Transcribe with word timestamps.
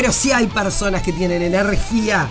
pero 0.00 0.12
sí 0.12 0.30
hay 0.30 0.46
personas 0.46 1.02
que 1.02 1.12
tienen 1.12 1.42
energía 1.42 2.28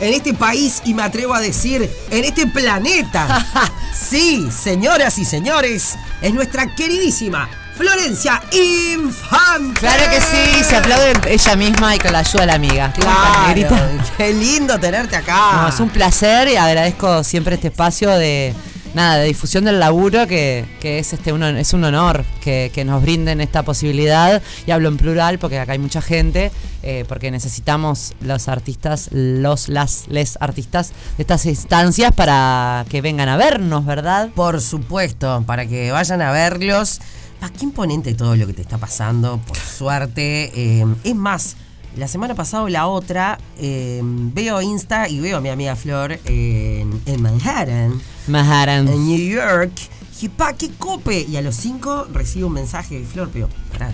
en 0.00 0.12
este 0.12 0.34
país 0.34 0.82
y 0.84 0.92
me 0.92 1.02
atrevo 1.02 1.32
a 1.32 1.40
decir, 1.40 1.90
en 2.10 2.24
este 2.26 2.46
planeta. 2.46 3.42
sí, 3.94 4.46
señoras 4.50 5.16
y 5.16 5.24
señores, 5.24 5.94
es 6.20 6.34
nuestra 6.34 6.74
queridísima 6.74 7.48
Florencia 7.74 8.42
Infante. 8.52 9.80
Claro 9.80 10.10
que 10.10 10.20
sí, 10.20 10.62
se 10.62 10.76
aplaude 10.76 11.14
ella 11.28 11.56
misma 11.56 11.96
y 11.96 11.98
con 11.98 12.12
la 12.12 12.18
ayuda 12.18 12.40
de 12.40 12.46
la 12.48 12.54
amiga. 12.56 12.92
Claro, 12.92 13.78
qué 14.18 14.34
lindo 14.34 14.78
tenerte 14.78 15.16
acá. 15.16 15.52
No, 15.62 15.68
es 15.68 15.80
un 15.80 15.88
placer 15.88 16.48
y 16.48 16.56
agradezco 16.56 17.24
siempre 17.24 17.54
este 17.54 17.68
espacio 17.68 18.10
de 18.10 18.54
nada, 18.94 19.18
de 19.18 19.26
difusión 19.26 19.64
del 19.64 19.80
laburo, 19.80 20.26
que, 20.26 20.66
es 20.82 21.12
este 21.12 21.32
uno, 21.32 21.48
es 21.48 21.72
un 21.72 21.84
honor 21.84 22.24
que, 22.40 22.70
nos 22.84 23.02
brinden 23.02 23.40
esta 23.40 23.62
posibilidad. 23.62 24.42
Y 24.66 24.70
hablo 24.70 24.88
en 24.88 24.96
plural 24.96 25.38
porque 25.38 25.58
acá 25.58 25.72
hay 25.72 25.78
mucha 25.78 26.00
gente, 26.00 26.50
eh, 26.82 27.04
porque 27.08 27.30
necesitamos 27.30 28.14
los 28.20 28.48
artistas, 28.48 29.08
los, 29.12 29.68
las, 29.68 30.08
les 30.08 30.36
artistas 30.40 30.92
de 31.16 31.22
estas 31.22 31.46
instancias 31.46 32.12
para 32.12 32.84
que 32.88 33.00
vengan 33.00 33.28
a 33.28 33.36
vernos, 33.36 33.84
¿verdad? 33.84 34.30
Por 34.34 34.60
supuesto, 34.60 35.44
para 35.46 35.66
que 35.66 35.90
vayan 35.92 36.22
a 36.22 36.32
verlos. 36.32 37.00
Ah, 37.42 37.50
qué 37.56 37.64
imponente 37.64 38.14
todo 38.14 38.36
lo 38.36 38.46
que 38.46 38.52
te 38.52 38.62
está 38.62 38.78
pasando, 38.78 39.38
por 39.38 39.56
suerte. 39.56 40.52
Eh, 40.54 40.84
es 41.04 41.14
más, 41.14 41.56
la 41.96 42.06
semana 42.06 42.34
pasada 42.34 42.64
o 42.64 42.68
la 42.68 42.86
otra, 42.86 43.38
eh, 43.58 44.00
veo 44.02 44.62
Insta 44.62 45.08
y 45.08 45.20
veo 45.20 45.38
a 45.38 45.40
mi 45.40 45.48
amiga 45.48 45.74
Flor 45.74 46.18
en, 46.24 47.00
Manhattan. 47.20 48.00
Manhattan. 48.30 48.88
En 48.88 49.06
New 49.06 49.18
York. 49.18 49.72
Y 50.22 50.28
pa, 50.28 50.52
qué 50.52 50.70
cope. 50.78 51.26
Y 51.28 51.36
a 51.36 51.42
los 51.42 51.56
cinco 51.56 52.06
recibo 52.12 52.48
un 52.48 52.54
mensaje 52.54 52.98
de 52.98 53.06
Flor, 53.06 53.30
pero 53.32 53.48
pará. 53.72 53.92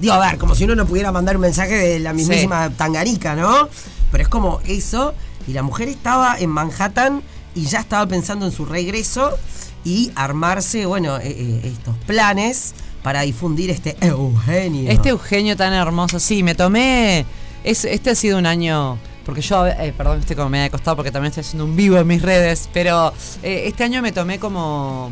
Digo, 0.00 0.12
a 0.12 0.18
ver, 0.18 0.38
como 0.38 0.54
si 0.54 0.64
uno 0.64 0.74
no 0.74 0.86
pudiera 0.86 1.12
mandar 1.12 1.36
un 1.36 1.42
mensaje 1.42 1.74
de 1.76 1.98
la 2.00 2.12
mismísima 2.12 2.70
tangarica, 2.70 3.34
¿no? 3.34 3.68
Pero 4.10 4.22
es 4.22 4.28
como 4.28 4.60
eso. 4.66 5.14
Y 5.46 5.52
la 5.52 5.62
mujer 5.62 5.88
estaba 5.88 6.36
en 6.38 6.50
Manhattan 6.50 7.22
y 7.54 7.64
ya 7.64 7.80
estaba 7.80 8.06
pensando 8.06 8.44
en 8.44 8.52
su 8.52 8.66
regreso 8.66 9.38
y 9.84 10.10
armarse, 10.16 10.84
bueno, 10.84 11.16
eh, 11.18 11.22
eh, 11.24 11.60
estos 11.64 11.96
planes 12.06 12.74
para 13.02 13.22
difundir 13.22 13.70
este 13.70 13.96
Eugenio. 14.00 14.90
Este 14.90 15.10
Eugenio 15.10 15.56
tan 15.56 15.72
hermoso, 15.72 16.18
sí, 16.18 16.42
me 16.42 16.56
tomé. 16.56 17.24
este 17.62 18.10
ha 18.10 18.14
sido 18.14 18.38
un 18.38 18.46
año. 18.46 18.98
Porque 19.26 19.40
yo, 19.40 19.66
eh, 19.66 19.92
perdón, 19.94 20.20
estoy 20.20 20.36
como 20.36 20.48
me 20.48 20.62
ha 20.62 20.70
costado 20.70 20.94
porque 20.94 21.10
también 21.10 21.30
estoy 21.30 21.40
haciendo 21.40 21.64
un 21.64 21.74
vivo 21.74 21.98
en 21.98 22.06
mis 22.06 22.22
redes, 22.22 22.70
pero 22.72 23.12
eh, 23.42 23.64
este 23.66 23.82
año 23.82 24.00
me 24.00 24.12
tomé 24.12 24.38
como 24.38 25.10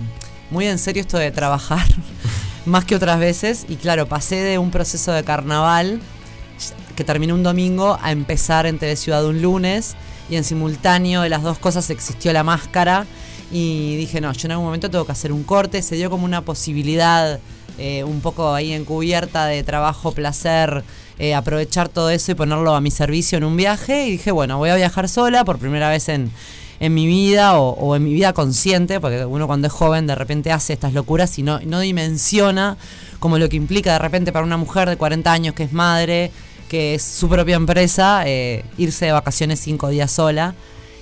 muy 0.50 0.66
en 0.66 0.78
serio 0.78 1.02
esto 1.02 1.18
de 1.18 1.32
trabajar, 1.32 1.84
más 2.64 2.84
que 2.84 2.94
otras 2.94 3.18
veces, 3.18 3.66
y 3.68 3.74
claro, 3.74 4.06
pasé 4.06 4.36
de 4.36 4.58
un 4.58 4.70
proceso 4.70 5.10
de 5.10 5.24
carnaval 5.24 6.00
que 6.94 7.02
terminó 7.02 7.34
un 7.34 7.42
domingo 7.42 7.98
a 8.00 8.12
empezar 8.12 8.66
en 8.66 8.78
TV 8.78 8.94
Ciudad 8.94 9.26
un 9.26 9.42
lunes, 9.42 9.96
y 10.30 10.36
en 10.36 10.44
simultáneo 10.44 11.22
de 11.22 11.28
las 11.28 11.42
dos 11.42 11.58
cosas 11.58 11.90
existió 11.90 12.32
la 12.32 12.44
máscara, 12.44 13.06
y 13.50 13.96
dije, 13.96 14.20
no, 14.20 14.32
yo 14.32 14.46
en 14.46 14.52
algún 14.52 14.66
momento 14.66 14.88
tengo 14.90 15.06
que 15.06 15.12
hacer 15.12 15.32
un 15.32 15.42
corte, 15.42 15.82
se 15.82 15.96
dio 15.96 16.08
como 16.08 16.24
una 16.24 16.42
posibilidad 16.42 17.40
eh, 17.78 18.04
un 18.04 18.20
poco 18.20 18.54
ahí 18.54 18.72
encubierta 18.72 19.46
de 19.46 19.64
trabajo, 19.64 20.12
placer, 20.12 20.84
eh, 21.18 21.34
aprovechar 21.34 21.88
todo 21.88 22.10
eso 22.10 22.32
y 22.32 22.34
ponerlo 22.34 22.74
a 22.74 22.80
mi 22.80 22.90
servicio 22.90 23.38
en 23.38 23.44
un 23.44 23.56
viaje. 23.56 24.06
Y 24.06 24.12
dije, 24.12 24.30
bueno, 24.30 24.58
voy 24.58 24.70
a 24.70 24.76
viajar 24.76 25.08
sola 25.08 25.44
por 25.44 25.58
primera 25.58 25.88
vez 25.88 26.08
en, 26.08 26.30
mi 26.80 27.06
vida 27.06 27.58
o, 27.58 27.96
en 27.96 28.04
mi 28.04 28.12
vida 28.12 28.32
consciente, 28.34 29.00
porque 29.00 29.24
uno 29.24 29.46
cuando 29.46 29.68
es 29.68 29.72
joven 29.72 30.06
de 30.06 30.14
repente 30.14 30.52
hace 30.52 30.74
estas 30.74 30.92
locuras 30.92 31.38
y 31.38 31.42
no, 31.42 31.60
no 31.60 31.80
dimensiona 31.80 32.76
como 33.20 33.38
lo 33.38 33.48
que 33.48 33.56
implica 33.56 33.94
de 33.94 34.00
repente 34.00 34.32
para 34.32 34.44
una 34.44 34.58
mujer 34.58 34.90
de 34.90 34.98
40 34.98 35.32
años 35.32 35.54
que 35.54 35.62
es 35.62 35.72
madre, 35.72 36.30
que 36.68 36.96
es 36.96 37.02
su 37.02 37.28
propia 37.28 37.56
empresa, 37.56 38.24
eh, 38.26 38.64
irse 38.76 39.06
de 39.06 39.12
vacaciones 39.12 39.60
cinco 39.60 39.88
días 39.88 40.10
sola. 40.10 40.54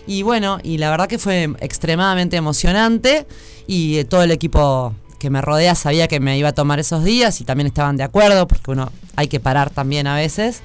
Y 0.07 0.23
bueno, 0.23 0.59
y 0.63 0.79
la 0.79 0.91
verdad 0.91 1.09
que 1.09 1.19
fue 1.19 1.51
extremadamente 1.61 2.37
emocionante 2.37 3.27
y 3.67 4.05
todo 4.05 4.23
el 4.23 4.31
equipo 4.31 4.95
que 5.23 5.31
me 5.31 5.41
rodea 5.41 5.77
sabía 5.77 6.09
que 6.09 6.19
me 6.19 6.37
iba 6.37 6.49
a 6.49 6.53
tomar 6.53 6.81
esos 6.81 7.05
días 7.05 7.41
y 7.41 7.45
también 7.45 7.69
estaban 7.69 7.97
de 7.97 8.03
acuerdo, 8.03 8.49
porque 8.49 8.73
uno 8.73 8.91
hay 9.15 9.29
que 9.29 9.39
parar 9.39 9.71
también 9.71 10.09
a 10.09 10.17
veces. 10.17 10.63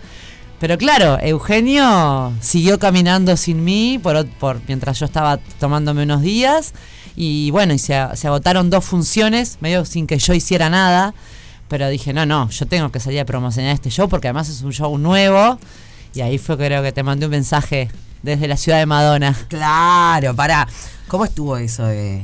Pero 0.60 0.80
claro, 0.80 1.20
Eugenio 1.22 2.34
siguió 2.42 2.80
caminando 2.80 3.38
sin 3.38 3.64
mí 3.64 4.00
por, 4.02 4.28
por 4.40 4.60
mientras 4.68 5.00
yo 5.00 5.06
estaba 5.06 5.38
tomándome 5.60 6.02
unos 6.02 6.24
días. 6.24 6.74
Y 7.16 7.52
bueno, 7.52 7.76
y 7.76 7.78
se, 7.78 7.94
agotaron 7.94 8.72
dos 8.72 8.84
funciones, 8.84 9.60
medio 9.62 9.86
sin 9.86 10.08
que 10.08 10.18
yo 10.18 10.34
hiciera 10.34 10.72
nada. 10.72 11.14
Pero 11.68 11.88
dije, 11.88 12.12
no, 12.12 12.26
no, 12.26 12.50
yo 12.50 12.66
tengo 12.66 12.92
que 12.92 13.00
salir 13.00 13.20
a 13.20 13.26
promocionar 13.26 13.76
este 13.76 13.92
show 13.92 14.10
porque 14.10 14.28
además 14.28 14.50
es 14.50 14.64
un 14.64 14.74
show 14.74 14.98
nuevo. 14.98 15.60
Y 16.16 16.22
ahí 16.22 16.40
fue 16.40 16.58
creo 16.58 16.82
que 16.82 16.92
te 16.92 17.04
mandé 17.04 17.28
un 17.28 17.32
mensaje 17.32 17.92
desde 18.24 18.48
la 18.48 18.58
ciudad 18.58 18.80
de 18.80 18.88
Madonna. 18.88 19.38
Claro, 19.50 20.36
para. 20.36 20.68
¿Cómo 21.08 21.26
estuvo 21.26 21.58
eso 21.58 21.86
de, 21.86 22.24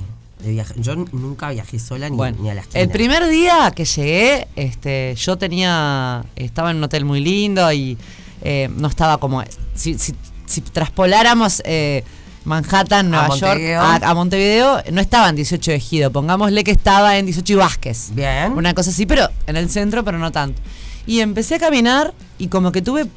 yo 0.78 0.96
nunca 0.96 1.50
viajé 1.50 1.80
sola 1.80 2.10
ni, 2.10 2.50
a 2.50 2.54
la 2.54 2.62
esquina. 2.62 2.82
El 2.82 2.90
primer 2.90 3.28
día 3.28 3.72
que 3.76 3.86
llegué, 3.86 4.48
este, 4.56 5.16
yo 5.16 5.38
tenía. 5.38 6.24
Estaba 6.36 6.72
en 6.72 6.78
un 6.78 6.84
hotel 6.84 7.06
muy 7.06 7.20
lindo 7.20 7.72
y 7.72 7.98
eh, 8.42 8.70
no 8.76 8.88
estaba 8.88 9.18
como. 9.18 9.44
Si, 9.74 9.98
si, 9.98 10.62
traspoláramos. 10.62 11.62
Eh, 11.66 12.04
Manhattan, 12.46 13.10
Nueva 13.10 13.36
York, 13.38 13.62
a, 13.80 14.14
Montevideo, 14.14 14.84
no 14.92 15.00
estaba 15.00 15.30
en 15.30 15.38
18 15.38 15.72
de 15.72 15.78
Ejido, 15.78 16.12
pongámosle 16.12 16.66
que 16.66 16.72
estaba 16.72 17.18
en 17.18 17.26
18 17.26 17.54
y 17.54 17.56
Vázquez. 17.56 18.10
Bien. 18.14 18.52
Una 18.52 18.74
cosa 18.74 18.90
así, 18.90 19.06
pero 19.06 19.30
en 19.48 19.56
el 19.56 19.70
centro, 19.70 20.04
pero 20.04 20.18
no 20.18 20.30
tanto. 20.32 20.62
Y 21.06 21.22
empecé 21.22 21.56
a 21.56 21.60
caminar 21.60 22.14
y 22.38 22.48
como 22.48 22.74
que 22.74 22.82
tuve 22.82 23.08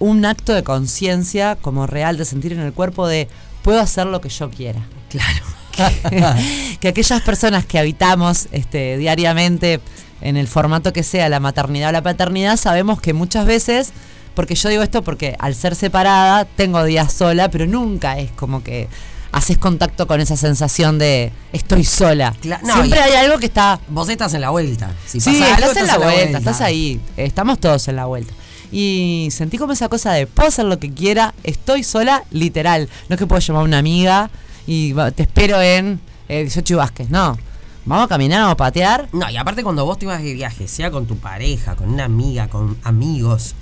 un 0.00 0.24
acto 0.24 0.52
de 0.52 0.64
conciencia 0.64 1.56
como 1.56 1.86
real, 1.86 2.16
de 2.16 2.24
sentir 2.24 2.52
en 2.52 2.60
el 2.60 2.72
cuerpo 2.72 3.06
de 3.06 3.28
puedo 3.62 3.80
hacer 3.80 4.06
lo 4.06 4.20
que 4.20 4.28
yo 4.28 4.50
quiera. 4.50 4.80
Claro. 5.10 5.59
que, 6.80 6.88
aquellas 6.88 7.22
personas 7.22 7.64
que 7.66 7.78
habitamos 7.78 8.48
este, 8.52 8.96
diariamente 8.96 9.80
en 10.20 10.36
el 10.36 10.48
formato 10.48 10.92
que 10.92 11.02
sea, 11.02 11.28
la 11.28 11.40
maternidad 11.40 11.90
o 11.90 11.92
la 11.92 12.02
paternidad, 12.02 12.56
sabemos 12.56 13.00
que 13.00 13.12
muchas 13.12 13.46
veces, 13.46 13.92
porque 14.34 14.54
yo 14.54 14.68
digo 14.68 14.82
esto 14.82 15.02
porque 15.02 15.36
al 15.38 15.54
ser 15.54 15.74
separada 15.74 16.44
tengo 16.44 16.84
días 16.84 17.12
sola, 17.12 17.50
pero 17.50 17.66
nunca 17.66 18.18
es 18.18 18.30
como 18.32 18.62
que 18.62 18.88
haces 19.32 19.58
contacto 19.58 20.06
con 20.06 20.20
esa 20.20 20.36
sensación 20.36 20.98
de 20.98 21.32
estoy 21.52 21.84
sola. 21.84 22.34
Siempre 22.42 23.00
hay 23.00 23.14
algo 23.14 23.38
que 23.38 23.46
está. 23.46 23.80
Vos 23.88 24.08
estás 24.08 24.34
en 24.34 24.40
la 24.40 24.50
vuelta. 24.50 24.92
Si 25.06 25.20
sí, 25.20 25.30
estás, 25.30 25.76
en 25.76 25.86
la, 25.86 25.98
vuelta, 25.98 26.38
estás 26.38 26.60
ahí. 26.60 27.00
Estamos 27.16 27.58
todos 27.58 27.86
en 27.88 27.96
la 27.96 28.06
vuelta. 28.06 28.32
Y 28.72 29.28
sentí 29.32 29.58
como 29.58 29.72
esa 29.72 29.88
cosa 29.88 30.12
de 30.12 30.26
puedo 30.26 30.48
hacer 30.48 30.64
lo 30.64 30.78
que 30.78 30.92
quiera, 30.92 31.34
estoy 31.42 31.82
sola, 31.82 32.24
literal. 32.30 32.88
No 33.08 33.14
es 33.14 33.18
que 33.18 33.26
puedo 33.26 33.40
llamar 33.40 33.62
a 33.62 33.64
una 33.64 33.78
amiga 33.78 34.30
y 34.72 34.94
te 35.16 35.24
espero 35.24 35.60
en 35.60 36.00
18 36.28 36.74
eh, 36.74 36.76
Vázquez. 36.76 37.10
No. 37.10 37.36
Vamos 37.84 38.04
a 38.04 38.08
caminar, 38.08 38.42
vamos 38.42 38.52
a 38.52 38.56
patear. 38.56 39.08
No, 39.12 39.28
y 39.28 39.36
aparte 39.36 39.64
cuando 39.64 39.84
vos 39.84 39.98
te 39.98 40.06
vas 40.06 40.22
de 40.22 40.32
viaje, 40.32 40.68
sea 40.68 40.92
con 40.92 41.06
tu 41.06 41.16
pareja, 41.16 41.74
con 41.74 41.88
una 41.88 42.04
amiga, 42.04 42.46
con 42.46 42.78
amigos, 42.84 43.56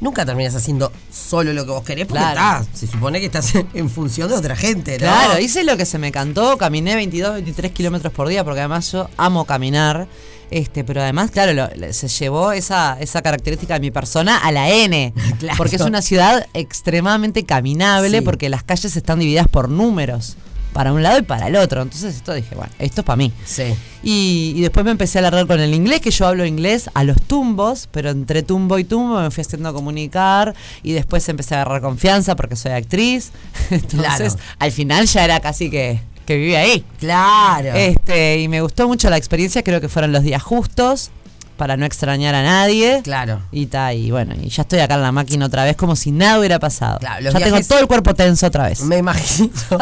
nunca 0.00 0.24
terminas 0.24 0.54
haciendo 0.54 0.90
solo 1.12 1.52
lo 1.52 1.66
que 1.66 1.70
vos 1.70 1.84
querés 1.84 2.06
porque 2.06 2.22
claro. 2.22 2.66
se 2.72 2.86
supone 2.86 3.20
que 3.20 3.26
estás 3.26 3.52
en, 3.74 3.90
función 3.90 4.30
de 4.30 4.36
otra 4.36 4.56
gente, 4.56 4.92
¿no? 4.92 5.00
Claro, 5.00 5.38
hice 5.38 5.64
lo 5.64 5.76
que 5.76 5.84
se 5.84 5.98
me 5.98 6.10
cantó, 6.10 6.56
caminé 6.56 6.94
22, 6.94 7.34
23 7.34 7.72
kilómetros 7.72 8.14
por 8.14 8.28
día 8.28 8.42
porque 8.42 8.60
además 8.60 8.90
yo 8.90 9.10
amo 9.18 9.44
caminar. 9.44 10.08
Este, 10.50 10.82
pero 10.82 11.02
además, 11.02 11.30
claro, 11.30 11.68
se 11.90 12.08
llevó 12.08 12.52
esa, 12.52 12.96
esa 13.00 13.20
característica 13.20 13.74
de 13.74 13.80
mi 13.80 13.90
persona 13.90 14.38
a 14.38 14.52
la 14.52 14.70
N. 14.70 15.12
Porque 15.58 15.76
es 15.76 15.82
una 15.82 16.00
ciudad 16.00 16.46
extremadamente 16.54 17.44
caminable, 17.44 18.22
porque 18.22 18.48
las 18.48 18.62
calles 18.62 18.94
están 18.94 19.18
divididas 19.18 19.48
por 19.48 19.68
números 19.68 20.36
para 20.74 20.92
un 20.92 21.02
lado 21.02 21.18
y 21.18 21.22
para 21.22 21.46
el 21.46 21.56
otro. 21.56 21.80
Entonces 21.80 22.16
esto 22.16 22.34
dije, 22.34 22.54
bueno, 22.54 22.70
esto 22.78 23.00
es 23.00 23.04
para 23.06 23.16
mí. 23.16 23.32
Sí. 23.46 23.74
Y, 24.02 24.60
después 24.60 24.84
me 24.84 24.90
empecé 24.90 25.18
a 25.18 25.20
alargar 25.20 25.46
con 25.46 25.60
el 25.60 25.72
inglés, 25.72 26.00
que 26.02 26.10
yo 26.10 26.26
hablo 26.26 26.44
inglés 26.44 26.90
a 26.92 27.04
los 27.04 27.16
tumbos, 27.22 27.88
pero 27.90 28.10
entre 28.10 28.42
tumbo 28.42 28.78
y 28.78 28.84
tumbo 28.84 29.18
me 29.20 29.30
fui 29.30 29.40
haciendo 29.40 29.72
comunicar 29.72 30.54
y 30.82 30.92
después 30.92 31.26
empecé 31.30 31.54
a 31.54 31.62
agarrar 31.62 31.80
confianza 31.80 32.36
porque 32.36 32.56
soy 32.56 32.72
actriz. 32.72 33.30
Entonces, 33.70 34.36
al 34.58 34.72
final 34.72 35.06
ya 35.06 35.24
era 35.24 35.40
casi 35.40 35.70
que 35.70 36.00
que 36.26 36.36
vivía 36.36 36.60
ahí. 36.60 36.82
Claro. 36.98 37.74
Este, 37.74 38.40
y 38.40 38.48
me 38.48 38.62
gustó 38.62 38.88
mucho 38.88 39.10
la 39.10 39.18
experiencia, 39.18 39.62
creo 39.62 39.82
que 39.82 39.90
fueron 39.90 40.10
los 40.10 40.22
días 40.22 40.42
justos 40.42 41.10
para 41.56 41.76
no 41.76 41.86
extrañar 41.86 42.34
a 42.34 42.42
nadie. 42.42 43.00
Claro. 43.02 43.42
Y 43.52 43.66
ta, 43.66 43.92
y 43.94 44.10
bueno, 44.10 44.34
y 44.40 44.48
ya 44.48 44.62
estoy 44.62 44.80
acá 44.80 44.94
en 44.94 45.02
la 45.02 45.12
máquina 45.12 45.46
otra 45.46 45.64
vez 45.64 45.76
como 45.76 45.96
si 45.96 46.10
nada 46.10 46.38
hubiera 46.38 46.58
pasado. 46.58 46.98
Claro, 46.98 47.30
ya 47.30 47.38
tengo 47.38 47.60
todo 47.60 47.78
el 47.78 47.86
cuerpo 47.86 48.14
tenso 48.14 48.46
otra 48.46 48.68
vez. 48.68 48.82
Me 48.82 48.98
imagino. 48.98 49.50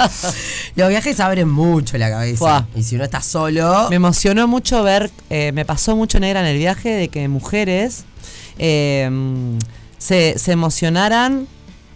los 0.76 0.88
viajes 0.88 1.20
abren 1.20 1.48
mucho 1.48 1.98
la 1.98 2.10
cabeza. 2.10 2.66
Y 2.74 2.82
si 2.82 2.96
uno 2.96 3.04
está 3.04 3.20
solo. 3.20 3.88
Me 3.90 3.96
emocionó 3.96 4.46
mucho 4.48 4.82
ver, 4.82 5.10
eh, 5.30 5.52
me 5.52 5.64
pasó 5.64 5.96
mucho 5.96 6.20
negra 6.20 6.40
en 6.40 6.46
el 6.46 6.58
viaje 6.58 6.90
de 6.90 7.08
que 7.08 7.28
mujeres 7.28 8.04
eh, 8.58 9.10
se, 9.98 10.38
se 10.38 10.52
emocionaran 10.52 11.46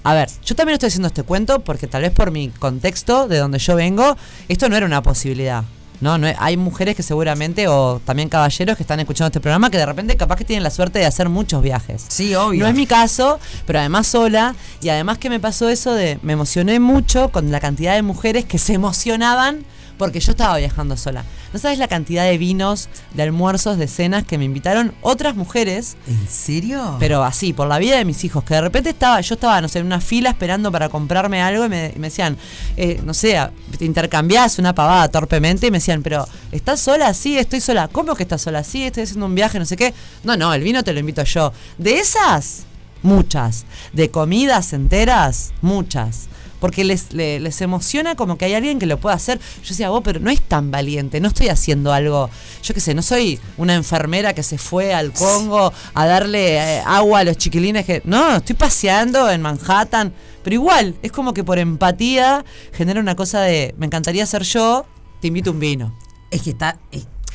a 0.06 0.14
ver, 0.14 0.28
yo 0.44 0.54
también 0.54 0.74
estoy 0.74 0.86
haciendo 0.86 1.08
este 1.08 1.24
cuento 1.24 1.64
porque 1.64 1.88
tal 1.88 2.02
vez 2.02 2.12
por 2.12 2.30
mi 2.30 2.50
contexto, 2.50 3.26
de 3.26 3.38
donde 3.38 3.58
yo 3.58 3.74
vengo, 3.74 4.16
esto 4.46 4.68
no 4.68 4.76
era 4.76 4.86
una 4.86 5.02
posibilidad. 5.02 5.64
No, 6.00 6.18
no 6.18 6.26
hay 6.38 6.56
mujeres 6.56 6.96
que 6.96 7.02
seguramente, 7.02 7.68
o 7.68 8.00
también 8.04 8.28
caballeros 8.28 8.76
que 8.76 8.82
están 8.82 9.00
escuchando 9.00 9.28
este 9.28 9.40
programa, 9.40 9.70
que 9.70 9.78
de 9.78 9.86
repente 9.86 10.16
capaz 10.16 10.36
que 10.36 10.44
tienen 10.44 10.62
la 10.62 10.70
suerte 10.70 10.98
de 10.98 11.06
hacer 11.06 11.28
muchos 11.28 11.62
viajes. 11.62 12.04
Sí, 12.08 12.34
obvio. 12.34 12.62
No 12.62 12.68
es 12.68 12.74
mi 12.74 12.86
caso, 12.86 13.38
pero 13.66 13.78
además 13.78 14.06
sola, 14.06 14.54
y 14.80 14.88
además 14.88 15.18
que 15.18 15.30
me 15.30 15.40
pasó 15.40 15.68
eso 15.68 15.94
de, 15.94 16.18
me 16.22 16.34
emocioné 16.34 16.80
mucho 16.80 17.30
con 17.30 17.50
la 17.50 17.60
cantidad 17.60 17.94
de 17.94 18.02
mujeres 18.02 18.44
que 18.44 18.58
se 18.58 18.74
emocionaban 18.74 19.64
porque 19.98 20.20
yo 20.20 20.32
estaba 20.32 20.56
viajando 20.58 20.96
sola. 20.96 21.24
No 21.52 21.58
sabes 21.58 21.78
la 21.78 21.88
cantidad 21.88 22.24
de 22.24 22.38
vinos, 22.38 22.88
de 23.14 23.22
almuerzos, 23.22 23.78
de 23.78 23.88
cenas 23.88 24.24
que 24.24 24.38
me 24.38 24.44
invitaron 24.44 24.94
otras 25.00 25.36
mujeres. 25.36 25.96
¿En 26.06 26.28
serio? 26.28 26.96
Pero 26.98 27.24
así, 27.24 27.52
por 27.52 27.68
la 27.68 27.78
vida 27.78 27.96
de 27.96 28.04
mis 28.04 28.24
hijos, 28.24 28.44
que 28.44 28.54
de 28.54 28.60
repente 28.60 28.90
estaba, 28.90 29.20
yo 29.20 29.34
estaba, 29.34 29.60
no 29.60 29.68
sé, 29.68 29.78
en 29.78 29.86
una 29.86 30.00
fila 30.00 30.30
esperando 30.30 30.70
para 30.70 30.88
comprarme 30.88 31.40
algo 31.42 31.64
y 31.64 31.68
me, 31.68 31.90
decían, 31.90 32.36
eh, 32.76 33.00
no 33.04 33.14
sé, 33.14 33.38
te 33.78 33.84
intercambiás 33.84 34.58
una 34.58 34.74
pavada 34.74 35.08
torpemente 35.08 35.66
y 35.66 35.70
me 35.70 35.78
decían, 35.78 36.02
pero 36.02 36.26
¿estás 36.52 36.80
sola? 36.80 37.14
Sí, 37.14 37.38
estoy 37.38 37.60
sola. 37.60 37.88
¿Cómo 37.88 38.14
que 38.14 38.24
estás 38.24 38.42
sola? 38.42 38.62
Sí, 38.64 38.84
estoy 38.84 39.04
haciendo 39.04 39.26
un 39.26 39.34
viaje, 39.34 39.58
no 39.58 39.64
sé 39.64 39.76
qué. 39.76 39.94
No, 40.24 40.36
no, 40.36 40.52
el 40.52 40.62
vino 40.62 40.84
te 40.84 40.92
lo 40.92 41.00
invito 41.00 41.22
yo. 41.24 41.52
De 41.78 41.98
esas, 41.98 42.64
muchas. 43.02 43.64
De 43.92 44.10
comidas 44.10 44.72
enteras, 44.72 45.52
muchas 45.62 46.28
porque 46.60 46.84
les, 46.84 47.12
les, 47.12 47.60
emociona 47.60 48.14
como 48.14 48.38
que 48.38 48.44
hay 48.44 48.54
alguien 48.54 48.78
que 48.78 48.86
lo 48.86 48.98
pueda 48.98 49.14
hacer. 49.14 49.38
Yo 49.62 49.68
decía, 49.68 49.90
vos, 49.90 50.02
pero 50.04 50.20
no 50.20 50.30
es 50.30 50.40
tan 50.40 50.70
valiente, 50.70 51.20
no 51.20 51.28
estoy 51.28 51.48
haciendo 51.48 51.92
algo, 51.92 52.30
yo 52.62 52.74
qué 52.74 52.80
sé, 52.80 52.94
no 52.94 53.02
soy 53.02 53.38
una 53.56 53.74
enfermera 53.74 54.34
que 54.34 54.42
se 54.42 54.58
fue 54.58 54.94
al 54.94 55.12
Congo 55.12 55.72
a 55.94 56.06
darle 56.06 56.56
eh, 56.56 56.82
agua 56.84 57.20
a 57.20 57.24
los 57.24 57.36
chiquilines 57.36 57.84
que... 57.84 58.02
No, 58.04 58.36
estoy 58.36 58.56
paseando 58.56 59.30
en 59.30 59.42
Manhattan, 59.42 60.12
pero 60.42 60.54
igual, 60.54 60.94
es 61.02 61.12
como 61.12 61.34
que 61.34 61.44
por 61.44 61.58
empatía 61.58 62.44
genera 62.72 63.00
una 63.00 63.16
cosa 63.16 63.40
de, 63.40 63.74
me 63.78 63.86
encantaría 63.86 64.24
ser 64.26 64.42
yo, 64.42 64.86
te 65.20 65.28
invito 65.28 65.50
un 65.50 65.60
vino. 65.60 65.96
Es 66.30 66.42
que 66.42 66.50
está, 66.50 66.78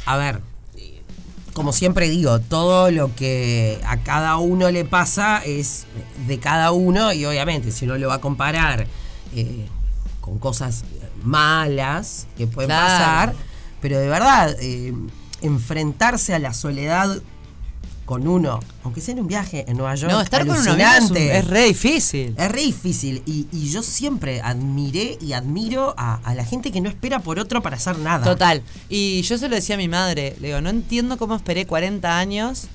a 0.06 0.18
ver, 0.18 0.42
como 1.54 1.74
siempre 1.74 2.10
digo, 2.10 2.40
todo 2.40 2.92
lo 2.92 3.14
que 3.16 3.80
a 3.86 3.98
cada 3.98 4.38
uno 4.38 4.72
le 4.72 4.86
pasa 4.86 5.42
es 5.46 5.86
de 6.28 6.40
cada 6.40 6.72
uno 6.72 7.12
y 7.14 7.26
obviamente 7.26 7.72
si 7.72 7.86
uno 7.86 7.98
lo 7.98 8.08
va 8.08 8.16
a 8.16 8.22
comparar 8.22 8.88
eh, 9.36 9.68
con 10.20 10.38
cosas 10.38 10.84
malas 11.24 12.28
que 12.38 12.48
pueden 12.48 12.70
pasar, 12.70 13.34
pero 13.82 14.00
de 14.00 14.08
verdad, 14.08 14.56
eh, 14.60 14.94
enfrentarse 15.42 16.34
a 16.34 16.40
la 16.40 16.54
soledad 16.54 17.22
con 18.06 18.28
uno, 18.28 18.60
aunque 18.84 19.00
sea 19.00 19.14
en 19.14 19.22
un 19.22 19.28
viaje 19.28 19.64
en 19.70 19.78
Nueva 19.78 19.96
York, 19.96 20.12
no, 20.12 20.20
estar 20.20 20.46
con 20.46 20.58
uno 20.58 20.74
es, 20.74 21.48
re 21.48 21.66
difícil. 21.68 22.36
Es 22.38 22.52
re 22.52 22.62
difícil. 22.62 23.24
Y, 23.26 23.70
yo 23.70 23.82
siempre 23.84 24.42
admiré 24.42 25.18
y 25.22 25.32
admiro 25.32 25.94
a, 25.98 26.20
la 26.36 26.44
gente 26.44 26.74
que 26.74 26.82
no 26.82 26.90
espera 26.90 27.20
por 27.20 27.40
otro 27.40 27.62
para 27.62 27.78
hacer 27.78 27.98
nada. 28.00 28.26
Total. 28.26 28.64
Y 28.90 29.22
yo 29.22 29.38
se 29.38 29.48
lo 29.48 29.56
decía 29.56 29.76
a 29.76 29.78
mi 29.78 29.88
madre, 29.88 30.36
le 30.42 30.48
digo, 30.48 30.60
no 30.60 30.70
entiendo 30.70 31.18
cómo 31.18 31.36
esperé 31.36 31.66
40 31.66 32.18
años 32.18 32.68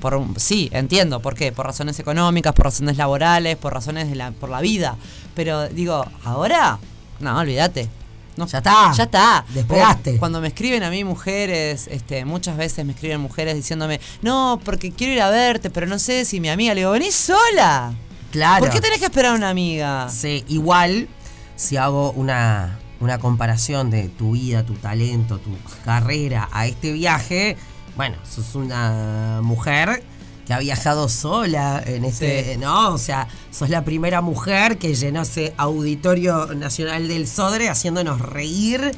por, 0.00 0.22
sí, 0.36 0.68
entiendo, 0.72 1.20
¿por 1.20 1.34
qué? 1.34 1.52
Por 1.52 1.66
razones 1.66 1.98
económicas, 1.98 2.52
por 2.52 2.66
razones 2.66 2.96
laborales, 2.96 3.56
por 3.56 3.72
razones 3.72 4.08
de 4.08 4.16
la, 4.16 4.32
por 4.32 4.50
la 4.50 4.60
vida. 4.60 4.96
Pero 5.34 5.68
digo, 5.68 6.04
¿ahora? 6.24 6.78
No, 7.20 7.38
olvídate. 7.38 7.88
No, 8.36 8.46
ya 8.46 8.58
está. 8.58 8.92
Ya 8.92 9.04
está. 9.04 9.44
Despegaste. 9.52 10.16
Cuando 10.18 10.40
me 10.40 10.48
escriben 10.48 10.82
a 10.82 10.90
mí 10.90 11.04
mujeres, 11.04 11.88
este, 11.88 12.24
muchas 12.24 12.56
veces 12.56 12.84
me 12.84 12.92
escriben 12.92 13.20
mujeres 13.20 13.54
diciéndome, 13.54 14.00
no, 14.22 14.60
porque 14.64 14.92
quiero 14.92 15.12
ir 15.12 15.20
a 15.20 15.30
verte, 15.30 15.70
pero 15.70 15.86
no 15.86 15.98
sé 15.98 16.24
si 16.24 16.40
mi 16.40 16.48
amiga. 16.48 16.74
Le 16.74 16.80
digo, 16.80 16.92
venís 16.92 17.14
sola. 17.14 17.92
Claro. 18.30 18.64
¿Por 18.64 18.72
qué 18.72 18.80
tenés 18.80 18.98
que 18.98 19.06
esperar 19.06 19.32
a 19.32 19.34
una 19.34 19.50
amiga? 19.50 20.08
Sí, 20.08 20.44
igual, 20.48 21.08
si 21.56 21.76
hago 21.76 22.12
una, 22.12 22.78
una 23.00 23.18
comparación 23.18 23.90
de 23.90 24.08
tu 24.08 24.32
vida, 24.32 24.64
tu 24.64 24.74
talento, 24.74 25.38
tu 25.38 25.50
carrera 25.84 26.48
a 26.52 26.66
este 26.66 26.92
viaje, 26.92 27.56
bueno, 28.00 28.16
sos 28.24 28.54
una 28.54 29.40
mujer 29.42 30.02
que 30.46 30.54
ha 30.54 30.58
viajado 30.58 31.06
sola 31.10 31.82
en 31.84 32.06
este, 32.06 32.56
¿no? 32.56 32.94
O 32.94 32.96
sea, 32.96 33.28
sos 33.50 33.68
la 33.68 33.84
primera 33.84 34.22
mujer 34.22 34.78
que 34.78 34.94
llenó 34.94 35.20
ese 35.20 35.52
auditorio 35.58 36.46
nacional 36.54 37.08
del 37.08 37.28
Sodre 37.28 37.68
haciéndonos 37.68 38.18
reír 38.18 38.90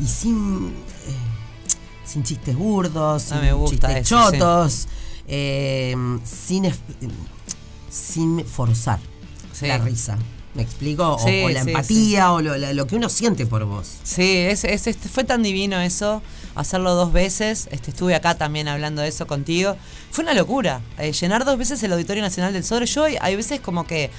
y 0.00 0.06
sin, 0.06 0.68
eh, 0.68 0.72
sin 2.04 2.22
chistes 2.22 2.54
burdos, 2.54 3.32
ah, 3.32 3.40
sin 3.40 3.66
chistes 3.66 4.08
chotos, 4.08 4.86
eh, 5.26 5.96
sin, 6.22 6.72
sin 7.90 8.46
forzar 8.46 9.00
la 9.62 9.78
risa. 9.78 10.16
¿Me 10.54 10.62
explico? 10.62 11.16
o, 11.16 11.48
la 11.48 11.60
empatía 11.60 12.32
o 12.32 12.40
lo, 12.40 12.86
que 12.86 12.96
uno 12.96 13.08
siente 13.08 13.44
por 13.44 13.64
vos. 13.64 13.88
Sí, 14.04 14.36
es, 14.36 14.64
es, 14.64 14.96
fue 15.12 15.24
tan 15.24 15.42
divino 15.42 15.80
eso 15.80 16.22
hacerlo 16.54 16.94
dos 16.94 17.12
veces. 17.12 17.68
Este, 17.70 17.90
estuve 17.90 18.14
acá 18.14 18.36
también 18.36 18.68
hablando 18.68 19.02
de 19.02 19.08
eso 19.08 19.26
contigo. 19.26 19.76
Fue 20.10 20.24
una 20.24 20.34
locura. 20.34 20.80
Eh, 20.98 21.12
llenar 21.12 21.44
dos 21.44 21.58
veces 21.58 21.82
el 21.82 21.92
Auditorio 21.92 22.22
Nacional 22.22 22.52
del 22.52 22.64
Sodre. 22.64 22.86
Yo 22.86 23.04
hay 23.20 23.36
veces 23.36 23.60
como 23.60 23.86
que 23.86 24.10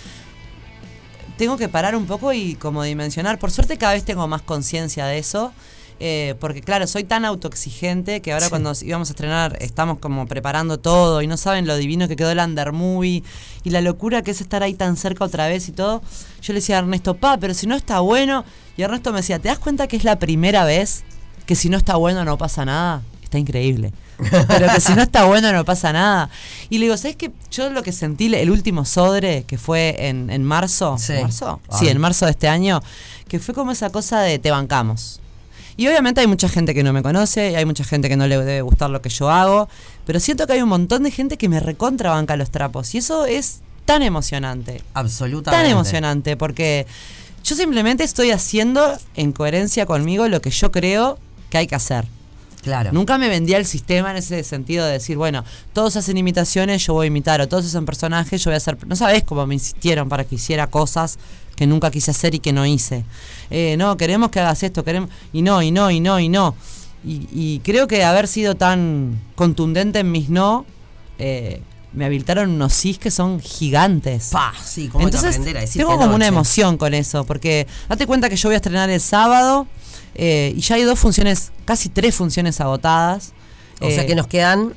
tengo 1.37 1.57
que 1.57 1.69
parar 1.69 1.95
un 1.95 2.05
poco 2.05 2.33
y 2.33 2.55
como 2.55 2.83
dimensionar. 2.83 3.39
Por 3.39 3.51
suerte 3.51 3.77
cada 3.77 3.93
vez 3.93 4.03
tengo 4.03 4.27
más 4.27 4.41
conciencia 4.41 5.05
de 5.05 5.17
eso. 5.17 5.53
Eh, 5.99 6.35
porque 6.39 6.61
claro, 6.61 6.87
soy 6.87 7.05
tan 7.05 7.23
autoexigente 7.23 8.21
que 8.21 8.33
ahora 8.33 8.49
cuando 8.49 8.73
íbamos 8.81 9.09
a 9.09 9.13
estrenar 9.13 9.57
estamos 9.61 9.99
como 9.99 10.27
preparando 10.27 10.77
todo 10.77 11.21
y 11.21 11.27
no 11.27 11.37
saben 11.37 11.65
lo 11.65 11.77
divino 11.77 12.09
que 12.09 12.17
quedó 12.17 12.31
el 12.31 12.39
Under 12.39 12.73
Movie 12.73 13.23
y 13.63 13.69
la 13.69 13.79
locura 13.79 14.21
que 14.21 14.31
es 14.31 14.41
estar 14.41 14.61
ahí 14.61 14.73
tan 14.73 14.97
cerca 14.97 15.23
otra 15.23 15.47
vez 15.47 15.69
y 15.69 15.71
todo. 15.71 16.01
Yo 16.41 16.53
le 16.53 16.59
decía 16.59 16.75
a 16.75 16.79
Ernesto, 16.79 17.13
pa, 17.15 17.37
pero 17.37 17.53
si 17.53 17.65
no 17.65 17.75
está 17.75 18.01
bueno. 18.01 18.43
Y 18.77 18.81
Ernesto 18.81 19.11
me 19.11 19.19
decía, 19.19 19.39
¿te 19.39 19.47
das 19.47 19.59
cuenta 19.59 19.87
que 19.87 19.95
es 19.95 20.03
la 20.03 20.19
primera 20.19 20.65
vez 20.65 21.05
que 21.45 21.55
si 21.55 21.69
no 21.69 21.77
está 21.77 21.95
bueno 21.95 22.25
no 22.25 22.37
pasa 22.37 22.65
nada, 22.65 23.01
está 23.23 23.37
increíble. 23.37 23.93
Pero 24.47 24.67
que 24.73 24.79
si 24.79 24.93
no 24.93 25.01
está 25.01 25.25
bueno 25.25 25.51
no 25.51 25.65
pasa 25.65 25.91
nada. 25.91 26.29
Y 26.69 26.77
le 26.77 26.85
digo, 26.85 26.97
¿sabes 26.97 27.17
qué? 27.17 27.31
Yo 27.51 27.69
lo 27.69 27.83
que 27.83 27.91
sentí 27.91 28.33
el 28.33 28.49
último 28.49 28.85
Sodre, 28.85 29.43
que 29.43 29.57
fue 29.57 30.07
en, 30.07 30.29
en 30.29 30.43
marzo. 30.43 30.97
Sí. 30.97 31.13
¿Marzo? 31.21 31.59
Sí, 31.77 31.89
en 31.89 31.99
marzo 31.99 32.25
de 32.25 32.31
este 32.31 32.47
año, 32.47 32.81
que 33.27 33.39
fue 33.39 33.53
como 33.53 33.71
esa 33.71 33.89
cosa 33.89 34.21
de 34.21 34.39
te 34.39 34.51
bancamos. 34.51 35.19
Y 35.77 35.87
obviamente 35.87 36.21
hay 36.21 36.27
mucha 36.27 36.47
gente 36.47 36.73
que 36.73 36.83
no 36.83 36.93
me 36.93 37.03
conoce, 37.03 37.51
y 37.51 37.55
hay 37.55 37.65
mucha 37.65 37.83
gente 37.83 38.07
que 38.07 38.15
no 38.15 38.27
le 38.27 38.37
debe 38.37 38.61
gustar 38.61 38.89
lo 38.89 39.01
que 39.01 39.09
yo 39.09 39.29
hago, 39.29 39.67
pero 40.05 40.19
siento 40.19 40.47
que 40.47 40.53
hay 40.53 40.61
un 40.61 40.69
montón 40.69 41.03
de 41.03 41.11
gente 41.11 41.37
que 41.37 41.49
me 41.49 41.59
recontrabanca 41.59 42.37
los 42.37 42.49
trapos. 42.49 42.95
Y 42.95 42.99
eso 42.99 43.25
es 43.25 43.61
tan 43.85 44.01
emocionante. 44.01 44.81
Absolutamente. 44.93 45.63
Tan 45.63 45.71
emocionante, 45.71 46.37
porque 46.37 46.87
yo 47.43 47.55
simplemente 47.55 48.03
estoy 48.03 48.31
haciendo 48.31 48.97
en 49.15 49.31
coherencia 49.31 49.85
conmigo 49.85 50.27
lo 50.27 50.41
que 50.41 50.49
yo 50.49 50.71
creo 50.71 51.19
que 51.49 51.59
hay 51.59 51.67
que 51.67 51.75
hacer. 51.75 52.05
Claro. 52.63 52.91
Nunca 52.91 53.19
me 53.19 53.29
vendía 53.29 53.57
el 53.57 53.65
sistema 53.67 54.09
en 54.09 54.17
ese 54.17 54.43
sentido 54.43 54.87
de 54.87 54.93
decir, 54.93 55.17
bueno, 55.17 55.43
todos 55.71 55.97
hacen 55.97 56.17
imitaciones, 56.17 56.83
yo 56.83 56.93
voy 56.93 57.05
a 57.05 57.07
imitar, 57.07 57.39
o 57.39 57.47
todos 57.47 57.67
hacen 57.67 57.85
personajes, 57.85 58.43
yo 58.43 58.49
voy 58.49 58.55
a 58.55 58.57
hacer. 58.57 58.77
No 58.87 58.95
sabes 58.95 59.23
cómo 59.23 59.45
me 59.45 59.53
insistieron 59.53 60.09
para 60.09 60.23
que 60.23 60.33
hiciera 60.33 60.65
cosas 60.65 61.19
que 61.55 61.67
nunca 61.67 61.91
quise 61.91 62.11
hacer 62.11 62.35
y 62.35 62.39
que 62.39 62.53
no 62.53 62.65
hice. 62.65 63.03
Eh, 63.49 63.75
no, 63.77 63.97
queremos 63.97 64.29
que 64.29 64.39
hagas 64.39 64.63
esto, 64.63 64.83
queremos. 64.83 65.09
Y 65.33 65.41
no, 65.41 65.61
y 65.61 65.71
no, 65.71 65.91
y 65.91 65.99
no, 65.99 66.19
y 66.19 66.29
no. 66.29 66.55
Y, 67.07 67.59
creo 67.63 67.87
que 67.87 68.03
haber 68.03 68.27
sido 68.27 68.55
tan 68.55 69.21
contundente 69.35 69.99
en 69.99 70.11
mis 70.11 70.29
no. 70.29 70.65
Eh, 71.19 71.61
me 71.93 72.05
habilitaron 72.05 72.49
unos 72.49 72.73
sis 72.73 72.97
que 72.97 73.11
son 73.11 73.39
gigantes. 73.39 74.29
Pa, 74.31 74.53
sí, 74.63 74.89
¿cómo 74.89 75.05
Entonces, 75.05 75.37
a 75.37 75.39
decir 75.39 75.81
tengo 75.81 75.97
como 75.97 76.15
una 76.15 76.27
emoción 76.27 76.77
con 76.77 76.93
eso, 76.93 77.23
porque 77.25 77.67
date 77.87 78.05
cuenta 78.05 78.29
que 78.29 78.35
yo 78.35 78.49
voy 78.49 78.55
a 78.55 78.57
estrenar 78.57 78.89
el 78.89 78.99
sábado 78.99 79.67
eh, 80.15 80.53
y 80.55 80.61
ya 80.61 80.75
hay 80.75 80.83
dos 80.83 80.99
funciones, 80.99 81.51
casi 81.63 81.89
tres 81.89 82.15
funciones 82.15 82.59
agotadas. 82.59 83.33
O 83.81 83.89
sea 83.89 84.03
eh, 84.03 84.07
que 84.07 84.15
nos 84.15 84.27
quedan. 84.27 84.73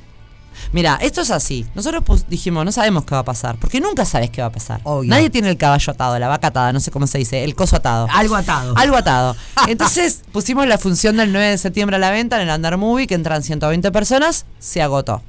Mira, 0.71 0.97
esto 1.01 1.21
es 1.21 1.31
así. 1.31 1.65
Nosotros 1.75 2.25
dijimos, 2.27 2.65
no 2.65 2.71
sabemos 2.71 3.05
qué 3.05 3.15
va 3.15 3.21
a 3.21 3.25
pasar, 3.25 3.57
porque 3.57 3.79
nunca 3.81 4.05
sabes 4.05 4.29
qué 4.29 4.41
va 4.41 4.47
a 4.47 4.51
pasar. 4.51 4.81
Nadie 5.03 5.29
tiene 5.29 5.49
el 5.49 5.57
caballo 5.57 5.91
atado, 5.91 6.19
la 6.19 6.27
vaca 6.27 6.47
atada, 6.47 6.73
no 6.73 6.79
sé 6.79 6.91
cómo 6.91 7.07
se 7.07 7.17
dice, 7.17 7.43
el 7.43 7.55
coso 7.55 7.75
atado. 7.77 8.07
Algo 8.11 8.35
atado. 8.35 8.73
Algo 8.77 8.95
atado. 8.97 9.35
Entonces 9.67 10.21
pusimos 10.31 10.67
la 10.67 10.77
función 10.77 11.17
del 11.17 11.31
9 11.31 11.51
de 11.51 11.57
septiembre 11.57 11.95
a 11.95 11.99
la 11.99 12.11
venta 12.11 12.41
en 12.41 12.47
el 12.47 12.55
Under 12.55 12.77
Movie, 12.77 13.07
que 13.07 13.15
entran 13.15 13.43
120 13.43 13.91
personas, 13.91 14.45
se 14.59 14.81
agotó. 14.81 15.21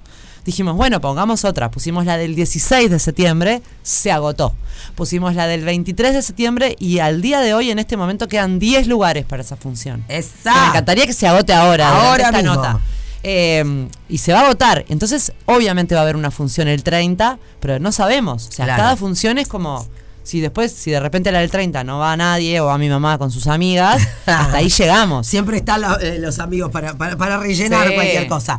Dijimos, 0.44 0.74
bueno, 0.74 1.00
pongamos 1.00 1.44
otra. 1.44 1.70
Pusimos 1.70 2.06
la 2.06 2.16
del 2.16 2.34
16 2.34 2.90
de 2.90 2.98
septiembre, 2.98 3.62
se 3.82 4.10
agotó. 4.10 4.54
Pusimos 4.94 5.34
la 5.34 5.46
del 5.46 5.64
23 5.64 6.14
de 6.14 6.22
septiembre 6.22 6.76
y 6.78 7.00
al 7.00 7.20
día 7.20 7.40
de 7.40 7.52
hoy, 7.54 7.70
en 7.70 7.78
este 7.78 7.96
momento, 7.96 8.26
quedan 8.26 8.58
10 8.58 8.86
lugares 8.86 9.24
para 9.26 9.42
esa 9.42 9.56
función. 9.56 10.04
Exacto. 10.08 10.60
Me 10.60 10.68
encantaría 10.68 11.06
que 11.06 11.12
se 11.12 11.26
agote 11.26 11.52
ahora. 11.52 11.88
Ahora 11.88 12.24
esta 12.24 12.42
nota. 12.42 12.80
Eh, 13.22 13.88
y 14.08 14.18
se 14.18 14.32
va 14.32 14.40
a 14.40 14.44
agotar. 14.44 14.84
Entonces, 14.88 15.32
obviamente 15.46 15.94
va 15.94 16.00
a 16.00 16.04
haber 16.04 16.16
una 16.16 16.30
función 16.30 16.68
el 16.68 16.82
30, 16.82 17.38
pero 17.60 17.78
no 17.78 17.92
sabemos. 17.92 18.48
O 18.48 18.52
sea, 18.52 18.66
cada 18.66 18.96
función 18.96 19.38
es 19.38 19.48
como 19.48 19.86
si 20.22 20.40
después, 20.40 20.72
si 20.72 20.90
de 20.90 21.00
repente 21.00 21.32
la 21.32 21.40
del 21.40 21.50
30 21.50 21.82
no 21.84 21.98
va 21.98 22.12
a 22.12 22.16
nadie 22.16 22.60
o 22.60 22.70
a 22.70 22.78
mi 22.78 22.88
mamá 22.88 23.18
con 23.18 23.30
sus 23.30 23.46
amigas, 23.46 24.06
hasta 24.26 24.56
ahí 24.56 24.68
llegamos. 24.68 25.26
Siempre 25.26 25.58
están 25.58 25.82
eh, 26.00 26.18
los 26.18 26.38
amigos 26.38 26.70
para, 26.70 26.94
para, 26.96 27.38
rellenar 27.38 27.92
cualquier 27.94 28.28
cosa. 28.28 28.58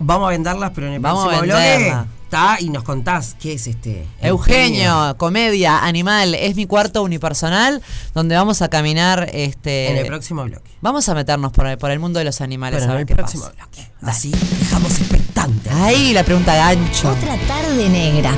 Vamos 0.00 0.28
a 0.28 0.30
venderlas, 0.30 0.72
pero 0.74 0.88
en 0.88 0.94
el 0.94 1.00
próximo 1.00 1.42
bloque 1.42 1.94
Está, 2.24 2.58
y 2.60 2.68
nos 2.70 2.84
contás 2.84 3.34
qué 3.40 3.54
es 3.54 3.66
este. 3.66 4.06
Eugenio, 4.20 5.16
comedia, 5.16 5.84
animal, 5.84 6.36
es 6.36 6.54
mi 6.54 6.64
cuarto 6.64 7.02
unipersonal, 7.02 7.82
donde 8.14 8.36
vamos 8.36 8.62
a 8.62 8.68
caminar 8.68 9.28
este. 9.32 9.90
En 9.90 9.96
el 9.96 10.06
próximo 10.06 10.44
bloque. 10.44 10.70
Vamos 10.80 11.08
a 11.08 11.14
meternos 11.16 11.50
por 11.50 11.66
el, 11.66 11.76
por 11.76 11.90
el 11.90 11.98
mundo 11.98 12.20
de 12.20 12.24
los 12.24 12.40
animales. 12.40 12.80
Bueno, 12.80 12.92
a 12.92 12.94
ver 12.94 13.02
en 13.02 13.08
el 13.08 13.08
qué 13.08 13.16
próximo 13.16 13.44
pasa. 13.46 13.56
bloque. 13.56 13.90
Así 14.02 14.30
dejamos 14.30 14.96
expectantes. 15.00 15.72
Ahí 15.72 16.12
la 16.12 16.22
pregunta 16.22 16.54
gancho. 16.54 17.10
Otra 17.10 17.36
tarde 17.48 17.88
negra. 17.88 18.32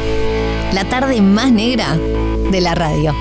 La 0.73 0.85
tarde 0.87 1.21
más 1.21 1.52
negra 1.52 1.95
de 2.50 2.61
la 2.62 2.75
radio. 2.75 3.14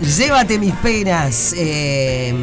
Llévate 0.00 0.58
mis 0.58 0.74
penas. 0.74 1.54
Eh, 1.56 2.34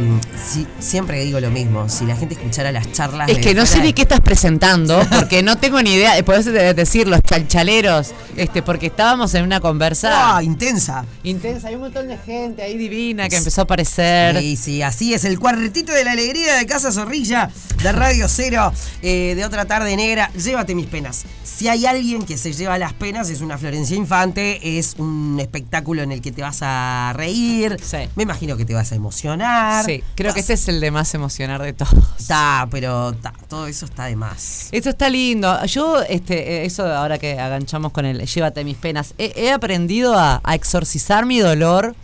si- 0.52 0.66
siempre 0.80 1.24
digo 1.24 1.40
lo 1.40 1.52
mismo. 1.52 1.88
Si 1.90 2.06
la 2.06 2.16
gente 2.16 2.34
escuchara 2.36 2.72
las 2.72 2.92
charlas. 2.92 3.30
Es 3.30 3.38
de 3.38 3.42
que 3.42 3.54
no 3.54 3.62
sé 3.66 3.74
fuera 3.74 3.82
ni 3.84 3.88
de- 3.90 3.94
qué 3.96 4.02
estás 4.04 4.20
presentando, 4.22 5.00
porque 5.12 5.44
no 5.44 5.58
tengo 5.58 5.82
ni 5.82 5.94
idea. 5.94 6.14
Podés 6.24 6.46
de- 6.46 6.74
decir 6.74 7.08
los 7.08 7.22
chalchaleros, 7.22 8.14
este, 8.38 8.62
porque 8.62 8.88
estábamos 8.88 9.34
en 9.36 9.44
una 9.44 9.60
conversa 9.60 10.38
Ah, 10.38 10.44
intensa. 10.44 11.06
intensa. 11.24 11.68
Hay 11.68 11.76
un 11.76 11.82
montón 11.82 12.08
de 12.08 12.18
gente 12.18 12.62
ahí 12.64 12.78
divina 12.78 13.28
que 13.30 13.36
empezó 13.38 13.62
a 13.62 13.64
aparecer. 13.66 14.40
Sí, 14.40 14.56
sí, 14.56 14.82
así 14.82 15.14
es. 15.14 15.26
El 15.26 15.38
cuartetito 15.40 15.92
de 15.92 16.04
la 16.04 16.14
alegría 16.14 16.56
de 16.56 16.66
Casa 16.66 16.92
Zorrilla, 16.92 17.50
de 17.84 17.92
Radio 17.92 18.28
Cero, 18.28 18.72
eh, 19.02 19.34
de 19.36 19.46
otra 19.46 19.66
tarde 19.66 19.96
negra. 19.96 20.32
Llévate 20.34 20.74
mis 20.74 20.88
penas. 20.88 21.26
Si 21.44 21.68
hay 21.68 21.86
alguien 21.86 22.24
que 22.26 22.38
se 22.38 22.54
lleva 22.54 22.78
las 22.80 22.94
penas, 22.94 23.30
es 23.30 23.42
una 23.42 23.58
Florencia 23.58 23.96
Infante. 23.96 24.80
Es 24.80 24.96
un 24.98 25.38
espectáculo 25.40 26.02
en 26.02 26.12
el 26.12 26.22
que 26.22 26.32
te 26.32 26.42
vas 26.42 26.60
a 26.62 27.14
reír. 27.16 27.41
Sí. 27.82 27.98
Me 28.16 28.24
imagino 28.24 28.58
que 28.58 28.66
te 28.66 28.74
vas 28.74 28.92
a 28.92 28.96
emocionar. 28.96 29.86
Sí, 29.86 30.04
creo 30.16 30.34
que 30.34 30.40
este 30.40 30.54
es 30.54 30.68
el 30.68 30.80
de 30.80 30.92
más 30.92 31.14
emocionar 31.14 31.62
de 31.62 31.74
todos. 31.74 31.94
Está, 32.20 32.68
pero 32.70 33.14
ta, 33.14 33.34
todo 33.48 33.68
eso 33.68 33.86
está 33.86 34.06
de 34.06 34.16
más. 34.16 34.70
Esto 34.72 34.90
está 34.90 35.10
lindo. 35.10 35.64
Yo, 35.66 36.02
este, 36.04 36.62
eh, 36.62 36.66
eso 36.66 36.86
ahora 36.86 37.18
que 37.18 37.40
aganchamos 37.40 37.92
con 37.92 38.06
el 38.06 38.26
llévate 38.26 38.64
mis 38.64 38.78
penas, 38.78 39.14
he, 39.18 39.34
he 39.36 39.52
aprendido 39.52 40.18
a, 40.18 40.42
a 40.44 40.56
exorcizar 40.56 41.26
mi 41.26 41.40
dolor 41.40 41.96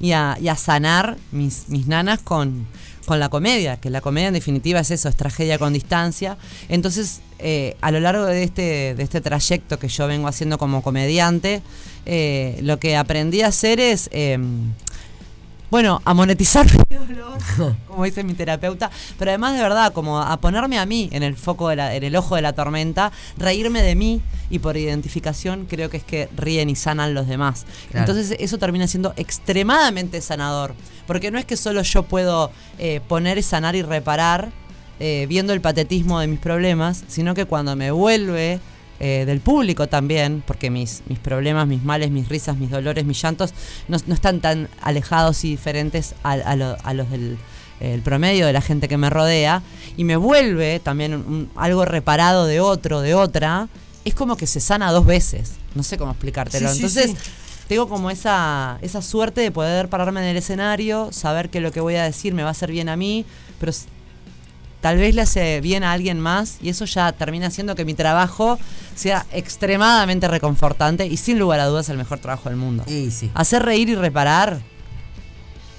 y 0.00 0.12
a, 0.12 0.36
y 0.40 0.48
a 0.48 0.56
sanar 0.56 1.16
mis, 1.30 1.68
mis 1.68 1.86
nanas 1.86 2.20
con, 2.20 2.66
con 3.06 3.20
la 3.20 3.28
comedia, 3.28 3.76
que 3.78 3.88
la 3.88 4.00
comedia 4.00 4.28
en 4.28 4.34
definitiva 4.34 4.80
es 4.80 4.90
eso, 4.90 5.08
es 5.08 5.16
tragedia 5.16 5.58
con 5.58 5.72
distancia. 5.72 6.36
Entonces, 6.68 7.20
eh, 7.42 7.76
a 7.80 7.90
lo 7.90 8.00
largo 8.00 8.24
de 8.24 8.42
este, 8.44 8.94
de 8.94 9.02
este 9.02 9.20
trayecto 9.20 9.78
que 9.78 9.88
yo 9.88 10.06
vengo 10.06 10.28
haciendo 10.28 10.56
como 10.58 10.82
comediante, 10.82 11.60
eh, 12.06 12.58
lo 12.62 12.78
que 12.78 12.96
aprendí 12.96 13.42
a 13.42 13.48
hacer 13.48 13.80
es... 13.80 14.08
em, 14.12 14.72
bueno, 15.70 16.02
a 16.04 16.12
monetizar 16.12 16.66
mi 16.90 16.96
dolor, 16.96 17.38
como 17.88 18.04
dice 18.04 18.22
mi 18.24 18.34
terapeuta, 18.34 18.90
pero 19.18 19.30
además 19.30 19.54
de 19.56 19.62
verdad, 19.62 19.90
como 19.94 20.20
a 20.20 20.36
ponerme 20.38 20.78
a 20.78 20.84
mí 20.84 21.08
en 21.12 21.22
el 21.22 21.34
foco, 21.34 21.70
de 21.70 21.76
la- 21.76 21.94
en 21.94 22.04
el 22.04 22.14
ojo 22.14 22.36
de 22.36 22.42
la 22.42 22.52
tormenta, 22.52 23.10
reírme 23.38 23.80
de 23.80 23.94
mí 23.94 24.20
y 24.50 24.58
por 24.58 24.76
identificación 24.76 25.64
creo 25.64 25.88
que 25.88 25.96
es 25.96 26.04
que 26.04 26.28
ríen 26.36 26.68
y 26.68 26.76
sanan 26.76 27.14
los 27.14 27.26
demás. 27.26 27.64
Claro. 27.90 28.00
Entonces 28.12 28.36
eso 28.38 28.58
termina 28.58 28.86
siendo 28.86 29.14
extremadamente 29.16 30.20
sanador, 30.20 30.74
porque 31.06 31.30
no 31.30 31.38
es 31.38 31.46
que 31.46 31.56
solo 31.56 31.80
yo 31.80 32.02
puedo 32.02 32.50
eh, 32.78 33.00
poner, 33.08 33.42
sanar 33.42 33.74
y 33.74 33.80
reparar 33.80 34.50
eh, 35.00 35.26
viendo 35.28 35.52
el 35.52 35.60
patetismo 35.60 36.20
de 36.20 36.26
mis 36.26 36.38
problemas, 36.40 37.04
sino 37.08 37.34
que 37.34 37.44
cuando 37.46 37.74
me 37.76 37.90
vuelve 37.90 38.60
eh, 39.00 39.24
del 39.26 39.40
público 39.40 39.88
también, 39.88 40.42
porque 40.46 40.70
mis, 40.70 41.02
mis 41.08 41.18
problemas, 41.18 41.66
mis 41.66 41.82
males, 41.82 42.10
mis 42.10 42.28
risas, 42.28 42.56
mis 42.56 42.70
dolores, 42.70 43.04
mis 43.04 43.20
llantos 43.20 43.52
no, 43.88 43.96
no 44.06 44.14
están 44.14 44.40
tan 44.40 44.68
alejados 44.80 45.44
y 45.44 45.50
diferentes 45.50 46.14
a, 46.22 46.32
a 46.32 46.56
lo- 46.56 46.76
a 46.84 46.94
los 46.94 47.10
del 47.10 47.36
el 47.80 48.00
promedio 48.00 48.46
de 48.46 48.52
la 48.52 48.60
gente 48.60 48.86
que 48.86 48.96
me 48.96 49.10
rodea, 49.10 49.60
y 49.96 50.04
me 50.04 50.14
vuelve 50.14 50.78
también 50.78 51.14
un- 51.14 51.20
un- 51.26 51.50
algo 51.56 51.84
reparado 51.84 52.46
de 52.46 52.60
otro, 52.60 53.00
de 53.00 53.16
otra, 53.16 53.68
es 54.04 54.14
como 54.14 54.36
que 54.36 54.46
se 54.46 54.60
sana 54.60 54.92
dos 54.92 55.04
veces. 55.04 55.54
No 55.74 55.82
sé 55.82 55.98
cómo 55.98 56.12
explicártelo. 56.12 56.68
Sí, 56.68 56.76
Entonces, 56.76 57.10
sí. 57.10 57.16
tengo 57.66 57.88
como 57.88 58.08
esa, 58.10 58.78
esa 58.82 59.02
suerte 59.02 59.40
de 59.40 59.50
poder 59.50 59.88
pararme 59.88 60.20
en 60.20 60.28
el 60.28 60.36
escenario, 60.36 61.08
saber 61.10 61.50
que 61.50 61.58
lo 61.60 61.72
que 61.72 61.80
voy 61.80 61.96
a 61.96 62.04
decir 62.04 62.34
me 62.34 62.42
va 62.44 62.50
a 62.50 62.52
hacer 62.52 62.70
bien 62.70 62.88
a 62.88 62.94
mí, 62.96 63.24
pero 63.58 63.72
tal 64.82 64.98
vez 64.98 65.14
le 65.14 65.22
hace 65.22 65.62
bien 65.62 65.82
a 65.84 65.92
alguien 65.92 66.20
más 66.20 66.58
y 66.60 66.68
eso 66.68 66.84
ya 66.84 67.12
termina 67.12 67.46
haciendo 67.46 67.74
que 67.74 67.86
mi 67.86 67.94
trabajo 67.94 68.58
sea 68.94 69.24
extremadamente 69.32 70.28
reconfortante 70.28 71.06
y 71.06 71.16
sin 71.16 71.38
lugar 71.38 71.60
a 71.60 71.66
dudas 71.66 71.88
el 71.88 71.96
mejor 71.96 72.18
trabajo 72.18 72.50
del 72.50 72.58
mundo. 72.58 72.84
Y 72.86 73.10
sí, 73.10 73.30
Hacer 73.34 73.62
reír 73.62 73.88
y 73.88 73.94
reparar, 73.94 74.60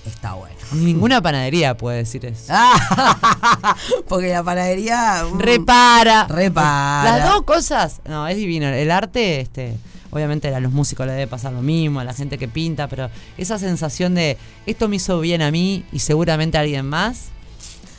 está 0.06 0.34
bueno. 0.34 0.56
ninguna 0.74 1.22
panadería 1.22 1.78
puede 1.78 1.98
decir 1.98 2.26
eso. 2.26 2.46
Ah, 2.50 3.76
porque 4.10 4.30
la 4.30 4.44
panadería. 4.44 5.24
mm, 5.32 5.40
Repara. 5.40 6.26
Repara. 6.28 7.18
Las 7.20 7.30
dos 7.30 7.44
cosas. 7.44 8.02
No, 8.08 8.28
es 8.28 8.36
divino. 8.38 8.68
El 8.68 8.90
arte, 8.90 9.42
este, 9.42 9.76
obviamente 10.12 10.54
a 10.54 10.60
los 10.60 10.72
músicos 10.72 11.06
les 11.06 11.16
debe 11.16 11.28
pasar 11.28 11.54
lo 11.54 11.62
mismo, 11.62 12.00
a 12.00 12.04
la 12.04 12.14
gente 12.14 12.38
que 12.38 12.48
pinta, 12.48 12.88
pero 12.88 13.10
esa 13.38 13.60
sensación 13.60 14.16
de 14.16 14.38
esto 14.66 14.88
me 14.88 14.96
hizo 14.96 15.20
bien 15.20 15.42
a 15.42 15.52
mí 15.52 15.86
y 15.92 16.00
seguramente 16.00 16.58
a 16.58 16.62
alguien 16.62 16.88
más, 16.88 17.26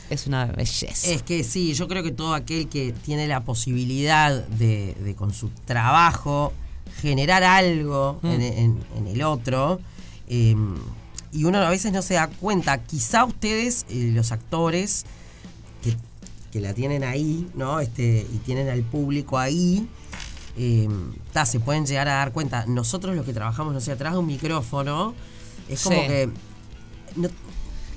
es 0.09 0.27
una 0.27 0.45
belleza. 0.45 1.09
Es 1.09 1.21
que 1.23 1.43
sí, 1.43 1.73
yo 1.73 1.87
creo 1.87 2.03
que 2.03 2.11
todo 2.11 2.33
aquel 2.33 2.67
que 2.69 2.93
tiene 3.03 3.27
la 3.27 3.43
posibilidad 3.43 4.31
de, 4.47 4.95
de 5.03 5.15
con 5.15 5.33
su 5.33 5.49
trabajo 5.65 6.53
generar 7.01 7.43
algo 7.43 8.19
Mm. 8.21 8.27
en, 8.27 8.41
en- 8.41 8.83
en 8.97 9.07
el 9.07 9.21
otro, 9.23 9.79
eh, 10.27 10.55
y 11.31 11.43
uno 11.43 11.57
a 11.59 11.69
veces 11.69 11.91
no 11.91 12.01
se 12.01 12.13
da 12.13 12.27
cuenta, 12.27 12.81
quizá 12.83 13.25
ustedes, 13.25 13.85
eh, 13.89 14.11
los 14.13 14.31
actores, 14.31 15.05
que, 15.83 15.95
que 16.51 16.61
la 16.61 16.73
tienen 16.73 17.03
ahí, 17.03 17.47
¿no? 17.55 17.79
Este, 17.81 18.25
y 18.33 18.37
tienen 18.45 18.69
al 18.69 18.83
público 18.83 19.37
ahí, 19.37 19.87
eh, 20.57 20.87
ta, 21.33 21.45
se 21.45 21.59
pueden 21.59 21.85
llegar 21.85 22.07
a 22.07 22.13
dar 22.15 22.31
cuenta. 22.31 22.65
Nosotros 22.67 23.13
los 23.15 23.25
que 23.25 23.33
trabajamos, 23.33 23.73
no 23.73 23.81
sé, 23.81 23.91
atrás 23.91 24.13
de 24.13 24.19
un 24.19 24.27
micrófono, 24.27 25.13
es 25.67 25.81
como 25.81 25.99
Sí. 26.01 26.07
que... 26.07 26.29
no- 27.17 27.29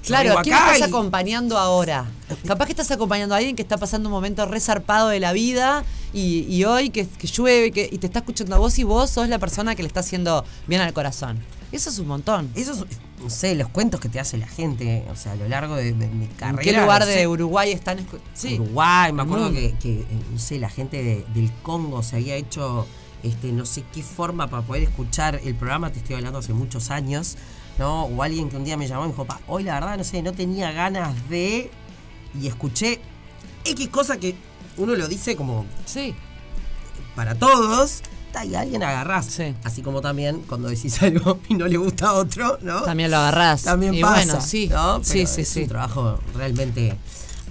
Claro, 0.08 0.38
¿a 0.38 0.42
quién 0.42 0.56
estás 0.56 0.82
acompañando 0.82 1.56
ahora? 1.58 2.04
Capaz 2.46 2.66
que 2.66 2.72
estás 2.72 2.90
acompañando 2.90 3.34
a 3.34 3.38
alguien 3.38 3.54
que 3.56 3.62
está 3.62 3.76
pasando 3.78 4.08
un 4.08 4.12
momento 4.12 4.44
resarpado 4.46 5.08
de 5.08 5.20
la 5.20 5.32
vida 5.32 5.84
y, 6.12 6.40
y 6.48 6.64
hoy 6.64 6.90
que, 6.90 7.06
que 7.06 7.26
llueve 7.26 7.70
que, 7.70 7.88
y 7.90 7.98
te 7.98 8.06
está 8.06 8.18
escuchando 8.20 8.56
a 8.56 8.58
vos 8.58 8.78
y 8.78 8.84
vos 8.84 9.10
sos 9.10 9.28
la 9.28 9.38
persona 9.38 9.74
que 9.74 9.82
le 9.82 9.88
está 9.88 10.00
haciendo 10.00 10.44
bien 10.66 10.80
al 10.80 10.92
corazón. 10.92 11.38
Eso 11.70 11.90
es 11.90 11.98
un 11.98 12.08
montón. 12.08 12.50
Eso 12.54 12.72
es, 12.72 12.78
no 13.22 13.28
sé, 13.28 13.54
los 13.54 13.68
cuentos 13.68 14.00
que 14.00 14.08
te 14.08 14.18
hace 14.20 14.38
la 14.38 14.48
gente, 14.48 15.04
o 15.10 15.16
sea, 15.16 15.32
a 15.32 15.36
lo 15.36 15.48
largo 15.48 15.76
de, 15.76 15.92
de 15.92 16.06
mi 16.08 16.24
¿En 16.24 16.30
carrera. 16.32 16.62
qué 16.62 16.72
lugar 16.80 17.00
no 17.02 17.06
de 17.06 17.14
sé, 17.14 17.26
Uruguay 17.26 17.72
están? 17.72 17.98
Sí. 18.32 18.54
Uruguay, 18.54 19.12
me 19.12 19.22
acuerdo 19.22 19.46
mundo. 19.46 19.60
que, 19.60 19.74
que, 19.78 20.00
eh, 20.00 20.06
no 20.32 20.38
sé, 20.38 20.58
la 20.58 20.70
gente 20.70 21.02
de- 21.02 21.26
del 21.34 21.52
Congo 21.62 22.02
se 22.02 22.16
había 22.16 22.36
hecho, 22.36 22.86
este, 23.22 23.52
no 23.52 23.66
sé 23.66 23.84
qué 23.92 24.02
forma 24.02 24.46
para 24.48 24.62
poder 24.62 24.84
escuchar 24.84 25.40
el 25.44 25.54
programa, 25.56 25.92
te 25.92 25.98
estoy 25.98 26.14
hablando 26.16 26.38
hace 26.38 26.54
muchos 26.54 26.90
años, 26.90 27.36
¿no? 27.78 28.04
O 28.04 28.22
alguien 28.22 28.48
que 28.48 28.56
un 28.56 28.64
día 28.64 28.76
me 28.76 28.86
llamó 28.86 29.04
y 29.04 29.06
me 29.08 29.12
dijo, 29.12 29.24
pa, 29.24 29.40
hoy 29.46 29.62
la 29.64 29.74
verdad, 29.74 29.96
no 29.96 30.04
sé, 30.04 30.22
no 30.22 30.32
tenía 30.32 30.72
ganas 30.72 31.14
de... 31.28 31.70
Y 32.40 32.46
escuché 32.46 33.00
X 33.64 33.88
cosa 33.88 34.18
que 34.18 34.34
uno 34.76 34.94
lo 34.94 35.08
dice 35.08 35.34
como 35.36 35.64
Sí. 35.86 36.14
para 37.16 37.34
todos, 37.34 38.02
y 38.44 38.54
a 38.54 38.60
alguien 38.60 38.82
agarrás. 38.82 39.26
Sí. 39.26 39.54
Así 39.64 39.82
como 39.82 40.00
también 40.00 40.42
cuando 40.48 40.68
decís 40.68 41.02
algo 41.02 41.40
y 41.48 41.54
no 41.54 41.66
le 41.66 41.76
gusta 41.76 42.08
a 42.08 42.12
otro, 42.14 42.58
¿no? 42.62 42.82
También 42.82 43.10
lo 43.10 43.16
agarrás. 43.16 43.62
También 43.62 43.94
y 43.94 44.00
pasa. 44.00 44.14
bueno, 44.14 44.40
sí. 44.40 44.68
¿no? 44.68 45.02
sí, 45.02 45.26
sí, 45.26 45.42
es 45.42 45.48
sí. 45.48 45.62
un 45.62 45.68
trabajo 45.68 46.20
realmente 46.34 46.96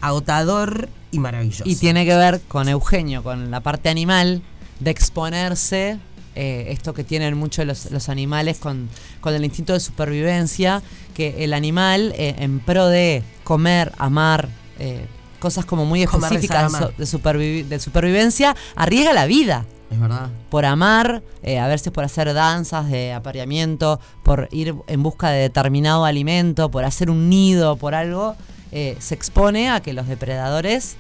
agotador 0.01 0.89
y 1.11 1.19
maravilloso. 1.19 1.63
Y 1.65 1.75
tiene 1.75 2.05
que 2.05 2.15
ver 2.15 2.41
con 2.47 2.69
Eugenio, 2.69 3.23
con 3.23 3.51
la 3.51 3.61
parte 3.61 3.89
animal, 3.89 4.41
de 4.79 4.91
exponerse, 4.91 5.99
eh, 6.37 6.67
esto 6.69 6.93
que 6.93 7.03
tienen 7.03 7.35
muchos 7.37 7.65
los, 7.65 7.89
los 7.91 8.09
animales 8.09 8.57
con, 8.59 8.87
con 9.21 9.33
el 9.33 9.43
instinto 9.43 9.73
de 9.73 9.79
supervivencia, 9.79 10.81
que 11.13 11.43
el 11.43 11.53
animal, 11.53 12.13
eh, 12.15 12.35
en 12.37 12.59
pro 12.59 12.87
de 12.87 13.23
comer, 13.43 13.91
amar, 13.97 14.47
eh, 14.79 15.05
cosas 15.39 15.65
como 15.65 15.85
muy 15.85 16.03
específicas 16.03 16.71
rezar, 16.71 16.95
de, 16.95 17.05
supervivi- 17.05 17.65
de 17.67 17.79
supervivencia, 17.79 18.55
arriesga 18.75 19.13
la 19.13 19.25
vida. 19.25 19.65
Es 19.89 19.97
verdad. 19.97 20.29
por 20.49 20.65
amar, 20.65 21.23
eh, 21.43 21.59
a 21.59 21.67
veces 21.67 21.93
por 21.93 22.03
hacer 22.03 22.33
danzas 22.33 22.89
de 22.89 23.13
apareamiento, 23.13 24.01
por 24.21 24.49
ir 24.51 24.75
en 24.87 25.01
busca 25.01 25.29
de 25.29 25.39
determinado 25.43 26.03
alimento, 26.03 26.69
por 26.69 26.83
hacer 26.83 27.09
un 27.09 27.29
nido, 27.29 27.77
por 27.77 27.95
algo, 27.95 28.35
eh, 28.73 28.97
se 28.99 29.15
expone 29.15 29.69
a 29.69 29.79
que 29.79 29.93
los 29.93 30.05
depredadores 30.09 30.97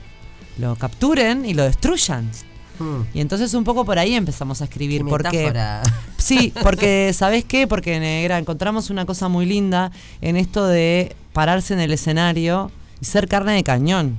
lo 0.57 0.77
capturen 0.77 1.43
y 1.45 1.53
lo 1.53 1.63
destruyan. 1.63 2.31
Hmm. 2.79 3.01
Y 3.13 3.21
entonces 3.21 3.53
un 3.53 3.63
poco 3.63 3.85
por 3.85 3.97
ahí 3.99 4.13
empezamos 4.15 4.61
a 4.61 4.65
escribir, 4.65 5.03
Qué 5.03 5.09
porque 5.09 5.37
metáfora. 5.37 5.83
Sí, 6.17 6.51
porque 6.63 7.11
¿sabés 7.13 7.45
qué? 7.45 7.67
Porque 7.67 7.99
negra, 7.99 8.37
encontramos 8.37 8.89
una 8.89 9.05
cosa 9.05 9.27
muy 9.29 9.45
linda 9.45 9.91
en 10.21 10.35
esto 10.35 10.65
de 10.67 11.15
pararse 11.33 11.73
en 11.73 11.79
el 11.79 11.93
escenario 11.93 12.69
y 13.01 13.05
ser 13.05 13.27
carne 13.27 13.53
de 13.53 13.63
cañón. 13.63 14.17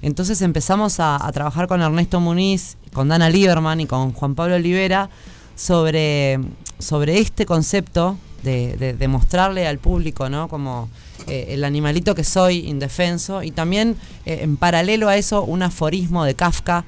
Entonces 0.00 0.40
empezamos 0.42 1.00
a, 1.00 1.24
a 1.26 1.32
trabajar 1.32 1.66
con 1.66 1.82
Ernesto 1.82 2.20
Muniz, 2.20 2.76
con 2.92 3.08
Dana 3.08 3.28
Lieberman 3.30 3.80
y 3.80 3.86
con 3.86 4.12
Juan 4.12 4.34
Pablo 4.34 4.54
Olivera 4.54 5.10
sobre, 5.56 6.38
sobre 6.78 7.18
este 7.18 7.46
concepto 7.46 8.16
de, 8.42 8.76
de- 8.76 8.92
de 8.94 9.08
mostrarle 9.08 9.66
al 9.66 9.78
público, 9.78 10.28
¿no? 10.28 10.48
Como 10.48 10.88
eh, 11.26 11.46
el 11.50 11.64
animalito 11.64 12.14
que 12.14 12.24
soy, 12.24 12.68
indefenso, 12.68 13.42
y 13.42 13.50
también 13.50 13.96
eh, 14.26 14.40
en 14.42 14.56
paralelo 14.56 15.08
a 15.08 15.16
eso 15.16 15.42
un 15.42 15.62
aforismo 15.62 16.24
de 16.24 16.34
Kafka 16.34 16.84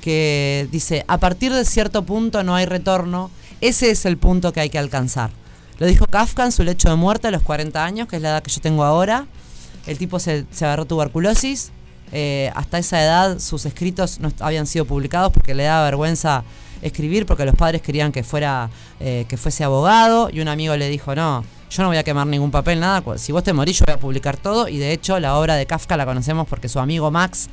que 0.00 0.68
dice, 0.70 1.04
a 1.08 1.18
partir 1.18 1.52
de 1.52 1.64
cierto 1.64 2.04
punto 2.04 2.42
no 2.42 2.54
hay 2.54 2.66
retorno, 2.66 3.30
ese 3.60 3.90
es 3.90 4.04
el 4.06 4.16
punto 4.16 4.52
que 4.52 4.60
hay 4.60 4.70
que 4.70 4.78
alcanzar. 4.78 5.30
Lo 5.78 5.86
dijo 5.86 6.06
Kafka 6.06 6.44
en 6.44 6.52
su 6.52 6.62
lecho 6.62 6.88
de 6.90 6.96
muerte 6.96 7.28
a 7.28 7.30
los 7.30 7.42
40 7.42 7.84
años, 7.84 8.08
que 8.08 8.16
es 8.16 8.22
la 8.22 8.30
edad 8.30 8.42
que 8.42 8.50
yo 8.50 8.60
tengo 8.60 8.84
ahora. 8.84 9.26
El 9.86 9.96
tipo 9.96 10.18
se, 10.18 10.44
se 10.50 10.64
agarró 10.64 10.84
tuberculosis. 10.84 11.72
Eh, 12.12 12.50
hasta 12.54 12.78
esa 12.78 13.02
edad 13.02 13.38
sus 13.38 13.64
escritos 13.66 14.18
no 14.18 14.32
habían 14.40 14.66
sido 14.66 14.84
publicados 14.84 15.32
porque 15.32 15.54
le 15.54 15.62
daba 15.62 15.84
vergüenza 15.84 16.42
escribir, 16.82 17.24
porque 17.24 17.44
los 17.44 17.54
padres 17.54 17.82
querían 17.82 18.10
que, 18.10 18.24
fuera, 18.24 18.70
eh, 19.00 19.26
que 19.28 19.36
fuese 19.36 19.64
abogado. 19.64 20.30
Y 20.32 20.40
un 20.40 20.48
amigo 20.48 20.76
le 20.76 20.88
dijo, 20.88 21.14
no, 21.14 21.44
yo 21.70 21.82
no 21.82 21.88
voy 21.88 21.98
a 21.98 22.04
quemar 22.04 22.26
ningún 22.26 22.50
papel, 22.50 22.80
nada. 22.80 23.02
Si 23.18 23.32
vos 23.32 23.44
te 23.44 23.52
morís, 23.52 23.78
yo 23.78 23.84
voy 23.86 23.94
a 23.94 23.98
publicar 23.98 24.36
todo. 24.36 24.68
Y 24.68 24.78
de 24.78 24.92
hecho, 24.92 25.20
la 25.20 25.36
obra 25.36 25.56
de 25.56 25.66
Kafka 25.66 25.96
la 25.96 26.04
conocemos 26.04 26.48
porque 26.48 26.68
su 26.68 26.78
amigo 26.78 27.10
Max, 27.10 27.48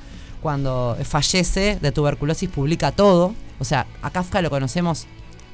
cuando 0.47 0.97
fallece 1.03 1.77
de 1.81 1.91
tuberculosis, 1.91 2.47
publica 2.47 2.93
todo. 2.93 3.35
O 3.59 3.65
sea, 3.65 3.85
a 4.01 4.11
Kafka 4.11 4.41
lo 4.41 4.49
conocemos 4.49 5.05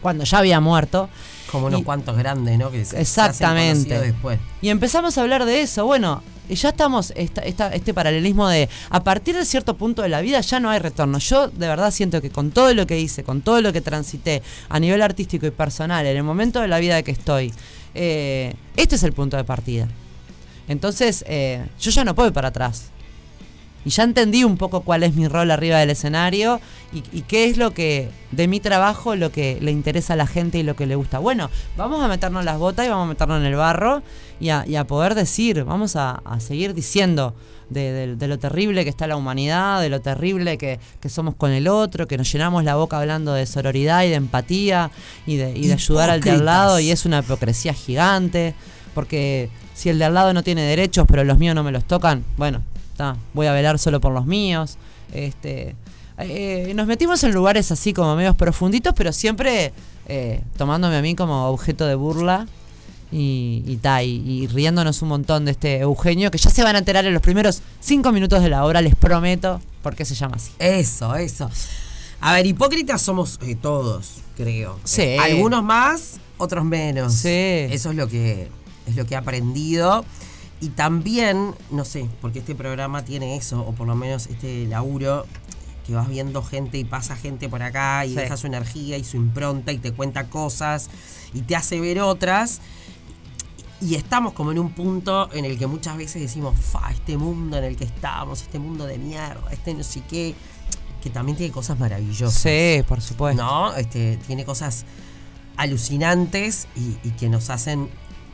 cuando 0.04 0.24
ya 0.24 0.38
había 0.38 0.60
muerto. 0.60 1.10
Como 1.52 1.66
unos 1.66 1.82
cuantos 1.82 2.16
grandes, 2.16 2.60
¿no? 2.60 2.70
Que 2.70 2.86
se, 2.86 3.02
exactamente. 3.02 4.00
después. 4.00 4.40
Y 4.62 4.70
empezamos 4.70 5.18
a 5.18 5.22
hablar 5.24 5.46
de 5.46 5.62
eso. 5.62 5.88
Bueno, 5.88 6.22
ya 6.48 6.70
estamos, 6.70 7.12
este 7.16 7.94
paralelismo 7.96 8.48
de 8.48 8.70
a 8.92 9.04
partir 9.04 9.36
de 9.36 9.46
cierto 9.46 9.78
punto 9.78 10.04
de 10.04 10.10
la 10.10 10.22
vida 10.22 10.40
ya 10.42 10.60
no 10.60 10.70
hay 10.70 10.78
retorno. 10.78 11.18
Yo 11.18 11.48
de 11.48 11.68
verdad 11.68 11.90
siento 11.90 12.22
que 12.22 12.30
con 12.30 12.52
todo 12.52 12.72
lo 12.76 12.86
que 12.86 13.00
hice, 13.00 13.24
con 13.24 13.42
todo 13.42 13.62
lo 13.62 13.74
que 13.74 13.82
transité 13.82 14.44
a 14.70 14.80
nivel 14.80 15.02
artístico 15.02 15.48
y 15.48 15.52
personal, 15.52 16.06
en 16.06 16.18
el 16.18 16.24
momento 16.24 16.62
de 16.62 16.68
la 16.68 16.78
vida 16.78 16.98
de 16.98 17.04
que 17.04 17.10
estoy, 17.14 17.52
eh, 17.96 18.54
este 18.78 18.98
es 18.98 19.02
el 19.02 19.14
punto 19.14 19.38
de 19.38 19.44
partida. 19.44 19.88
Entonces, 20.68 21.26
eh, 21.28 21.66
yo 21.80 21.90
ya 21.90 22.04
no 22.04 22.14
puedo 22.14 22.28
ir 22.28 22.34
para 22.36 22.50
atrás. 22.50 22.93
Y 23.86 23.90
ya 23.90 24.04
entendí 24.04 24.44
un 24.44 24.58
poco 24.58 24.82
cuál 24.82 25.04
es 25.04 25.16
mi 25.16 25.28
rol 25.28 25.52
arriba 25.52 25.80
del 25.80 25.90
escenario 25.90 26.60
y, 26.94 27.22
qué 27.22 27.46
es 27.46 27.58
lo 27.58 27.74
que, 27.74 28.10
de 28.32 28.48
mi 28.48 28.60
trabajo, 28.60 29.16
lo 29.16 29.32
que 29.32 29.58
le 29.62 29.72
interesa 29.72 30.14
a 30.14 30.16
la 30.16 30.28
gente 30.28 30.60
y 30.60 30.64
lo 30.64 30.76
que 30.76 30.86
le 30.86 30.96
gusta. 30.96 31.20
Bueno, 31.20 31.50
vamos 31.76 32.04
a 32.04 32.08
meternos 32.08 32.46
las 32.46 32.58
botas 32.58 32.86
y 32.86 32.90
vamos 32.90 33.06
a 33.06 33.10
meternos 33.10 33.40
en 33.40 33.46
el 33.46 33.56
barro 33.56 34.04
y 34.40 34.50
a, 34.50 34.84
poder 34.86 35.16
decir, 35.16 35.64
vamos 35.64 35.96
a, 35.96 36.22
seguir 36.40 36.74
diciendo 36.74 37.34
de, 37.70 38.16
lo 38.20 38.40
terrible 38.40 38.84
que 38.84 38.90
está 38.90 39.08
la 39.08 39.16
humanidad, 39.16 39.82
de 39.82 39.90
lo 39.90 40.02
terrible 40.02 40.58
que, 40.58 40.80
somos 41.08 41.36
con 41.36 41.52
el 41.52 41.68
otro, 41.68 42.08
que 42.08 42.18
nos 42.18 42.32
llenamos 42.32 42.64
la 42.64 42.76
boca 42.76 43.00
hablando 43.00 43.34
de 43.34 43.46
sororidad 43.46 44.04
y 44.04 44.10
de 44.10 44.16
empatía 44.16 44.92
y 45.26 45.38
de, 45.38 45.58
y 45.58 45.68
de 45.68 45.74
ayudar 45.74 46.10
al 46.10 46.22
de 46.22 46.32
al 46.32 46.46
lado 46.46 46.80
y 46.80 46.92
es 46.92 47.06
una 47.06 47.20
hipocresía 47.20 47.74
gigante, 47.74 48.54
porque 48.94 49.50
si 49.74 49.90
el 49.90 49.98
de 49.98 50.06
al 50.06 50.14
lado 50.14 50.34
no 50.34 50.44
tiene 50.44 50.62
derechos 50.62 51.06
pero 51.08 51.24
los 51.24 51.38
míos 51.38 51.56
no 51.56 51.64
me 51.64 51.72
los 51.72 51.86
tocan, 51.86 52.24
bueno, 52.38 52.62
voy 53.34 53.48
a 53.48 53.54
velar 53.54 53.80
solo 53.80 54.00
por 54.00 54.14
los 54.14 54.26
míos. 54.26 54.78
Este, 55.14 55.76
eh, 56.18 56.72
nos 56.76 56.88
metimos 56.88 57.24
en 57.24 57.34
lugares 57.34 57.72
así 57.72 57.94
como 57.94 58.16
medios 58.16 58.36
profunditos, 58.36 58.94
pero 58.96 59.12
siempre 59.12 59.74
eh, 60.08 60.42
tomándome 60.58 60.98
a 60.98 61.02
mí 61.02 61.16
como 61.16 61.48
objeto 61.48 61.86
de 61.86 61.96
burla 61.96 62.48
y, 63.12 63.64
y, 63.66 64.48
riéndonos 64.48 65.02
un 65.04 65.10
montón 65.10 65.46
de 65.46 65.52
este 65.52 65.80
Eugenio, 65.80 66.32
que 66.32 66.40
ya 66.40 66.50
se 66.50 66.64
van 66.64 66.76
a 66.76 66.80
enterar 66.80 67.06
en 67.06 67.14
los 67.14 67.22
primeros 67.22 67.62
cinco 67.80 68.12
minutos 68.12 68.42
de 68.42 68.50
la 68.50 68.66
obra, 68.66 68.82
les 68.82 68.96
prometo, 68.96 69.62
porque 69.84 70.04
se 70.04 70.16
llama 70.16 70.38
así. 70.38 70.52
Eso, 70.58 71.16
eso. 71.16 71.50
A 72.22 72.34
ver, 72.34 72.46
hipócritas 72.48 73.02
somos 73.02 73.40
eh, 73.44 73.56
todos, 73.56 74.16
creo. 74.36 74.80
Sí. 74.84 75.18
algunos 75.20 75.64
más, 75.64 76.20
otros 76.38 76.66
menos. 76.66 77.14
Sí. 77.14 77.30
Eso 77.30 77.92
es 77.92 77.96
lo 77.96 78.08
que 78.08 78.50
es 78.88 78.96
lo 78.96 79.06
que 79.06 79.14
he 79.14 79.18
aprendido. 79.18 80.06
Y 80.64 80.70
también, 80.70 81.54
no 81.72 81.84
sé, 81.84 82.08
porque 82.22 82.40
este 82.40 82.56
programa 82.56 83.04
tiene 83.04 83.36
eso, 83.36 83.60
o 83.60 83.74
por 83.74 83.86
lo 83.86 83.96
menos 83.96 84.28
este 84.28 84.66
laburo, 84.66 85.26
que 85.86 85.94
vas 85.94 86.08
viendo 86.08 86.42
gente 86.42 86.78
y 86.78 86.86
pasa 86.86 87.18
gente 87.18 87.50
por 87.50 87.62
acá 87.62 88.06
y 88.06 88.16
deja 88.16 88.38
su 88.38 88.48
energía 88.48 88.98
y 88.98 89.04
su 89.04 89.18
impronta 89.18 89.74
y 89.74 89.78
te 89.78 89.92
cuenta 89.92 90.30
cosas 90.30 90.90
y 91.34 91.42
te 91.42 91.58
hace 91.58 91.82
ver 91.82 92.00
otras. 92.00 92.62
Y 93.82 93.96
estamos 93.96 94.32
como 94.32 94.54
en 94.54 94.60
un 94.60 94.72
punto 94.72 95.30
en 95.34 95.44
el 95.44 95.60
que 95.60 95.68
muchas 95.68 95.98
veces 95.98 96.22
decimos, 96.22 96.58
fa, 96.58 96.92
este 96.94 97.18
mundo 97.18 97.58
en 97.58 97.66
el 97.66 97.76
que 97.76 97.84
estamos, 97.84 98.44
este 98.44 98.58
mundo 98.58 98.86
de 98.86 98.98
mierda, 98.98 99.44
este 99.52 99.74
no 99.74 99.84
sé 99.84 100.02
qué, 100.08 100.34
que 101.02 101.10
también 101.10 101.38
tiene 101.38 101.52
cosas 101.52 101.78
maravillosas. 101.78 102.42
Sí, 102.42 102.84
por 102.88 103.02
supuesto. 103.02 103.44
¿No? 103.44 103.76
Este, 103.76 104.16
tiene 104.28 104.46
cosas 104.46 104.86
alucinantes 105.58 106.70
y 106.78 107.10
que 107.20 107.28
nos 107.28 107.50
hacen 107.50 107.90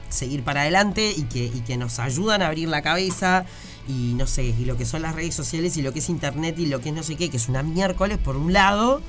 seguir 0.10 0.44
para 0.44 0.62
adelante 0.62 1.14
y 1.16 1.24
que, 1.24 1.46
y 1.46 1.62
que 1.62 1.78
nos 1.78 2.00
ayudan 2.00 2.42
a 2.42 2.48
abrir 2.48 2.68
la 2.68 2.82
cabeza 2.82 3.46
y 3.88 4.14
no 4.14 4.28
sé, 4.28 4.44
y 4.44 4.66
lo 4.66 4.78
que 4.78 4.86
son 4.86 5.02
las 5.02 5.16
redes 5.16 5.34
sociales 5.34 5.76
y 5.78 5.82
lo 5.82 5.92
que 5.92 6.00
es 6.00 6.10
internet 6.10 6.60
y 6.60 6.68
lo 6.68 6.80
que 6.80 6.90
es 6.90 6.96
no 6.96 7.02
sé 7.04 7.16
qué, 7.16 7.30
que 7.30 7.38
es 7.38 7.50
una 7.50 7.64
miércoles 7.64 8.20
por 8.20 8.36
un 8.36 8.54
lado, 8.54 9.02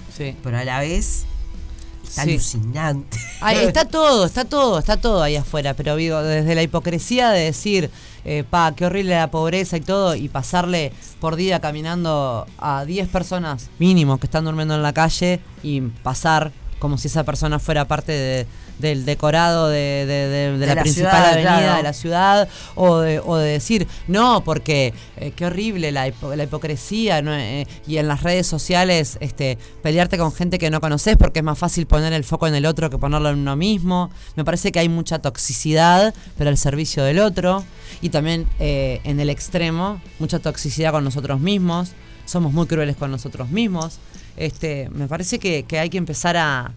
pero 0.43 0.57
a 0.57 0.65
la 0.65 0.81
vez 0.81 1.27
está 2.03 2.23
alucinante. 2.23 3.19
está 3.63 3.85
todo, 3.85 4.25
está 4.25 4.45
todo, 4.45 4.79
está 4.79 4.97
todo 4.97 5.23
ahí 5.23 5.37
afuera, 5.37 5.75
pero 5.75 5.97
digo, 5.97 6.23
desde 6.23 6.55
la 6.55 6.63
hipocresía 6.63 7.31
de 7.31 7.45
decir, 7.45 7.91
eh, 8.25 8.43
pa, 8.49 8.75
qué 8.75 8.87
horrible 8.87 9.15
la 9.15 9.31
pobreza 9.31 9.77
y 9.77 9.83
todo, 9.83 10.15
y 10.15 10.29
pasarle 10.29 10.93
por 11.21 11.37
día 11.37 11.61
caminando 11.61 12.47
a 12.59 12.85
10 12.87 13.09
personas 13.09 13.69
mínimo 13.79 14.19
que 14.19 14.27
están 14.27 14.45
durmiendo 14.45 14.75
en 14.75 14.83
la 14.83 14.95
calle 14.95 15.41
y 15.63 15.83
pasar 15.83 16.53
como 16.79 16.97
si 16.97 17.09
esa 17.09 17.25
persona 17.25 17.59
fuera 17.59 17.87
parte 17.87 18.13
de, 18.13 18.47
del 18.81 19.05
decorado 19.05 19.69
de, 19.69 20.57
la, 20.59 20.83
principal 20.83 21.25
avenida 21.25 21.77
de 21.77 21.83
la 21.83 21.93
ciudad 21.93 22.49
o 22.75 22.99
de, 22.99 23.21
o 23.21 23.37
de 23.37 23.53
decir, 23.53 23.87
no, 24.09 24.43
porque 24.45 24.95
eh, 25.17 25.33
qué 25.35 25.47
horrible 25.47 25.93
la, 25.93 26.11
la 26.35 26.45
hipocresía 26.45 27.21
eh, 27.21 27.67
y 27.87 27.99
en 27.99 28.09
las 28.09 28.23
redes 28.23 28.47
sociales 28.47 29.19
este, 29.21 29.59
pelearte 29.83 30.19
con 30.19 30.33
gente 30.33 30.59
que 30.59 30.71
no 30.71 30.81
conoces 30.81 31.17
porque 31.17 31.41
es 31.41 31.45
más 31.45 31.59
fácil 31.59 31.87
poner 31.87 32.13
el 32.13 32.25
foco 32.25 32.47
en 32.47 32.55
el 32.55 32.67
otro 32.67 32.91
que 32.91 32.99
ponerlo 32.99 33.31
en 33.31 33.39
uno 33.39 33.57
mismo. 33.57 34.11
Me 34.37 34.45
parece 34.45 34.73
que 34.73 34.79
hay 34.79 34.89
mucha 34.89 35.19
toxicidad, 35.19 36.15
pero 36.37 36.51
al 36.51 36.59
servicio 36.59 37.05
del 37.05 37.19
otro. 37.19 37.65
Y 38.01 38.11
también 38.11 38.47
eh, 38.59 39.01
en 39.05 39.21
el 39.21 39.31
extremo, 39.31 40.01
mucha 40.19 40.39
toxicidad 40.39 40.93
con 40.93 41.05
nosotros 41.05 41.41
mismos. 41.41 41.93
Somos 42.25 42.53
muy 42.53 42.67
crueles 42.67 42.97
con 42.97 43.11
nosotros 43.11 43.51
mismos. 43.51 43.99
Este, 44.37 44.89
me 44.91 45.07
parece 45.07 45.39
que 45.39 45.79
hay 45.79 45.91
que 45.91 45.99
empezar 45.99 46.37
a, 46.37 46.73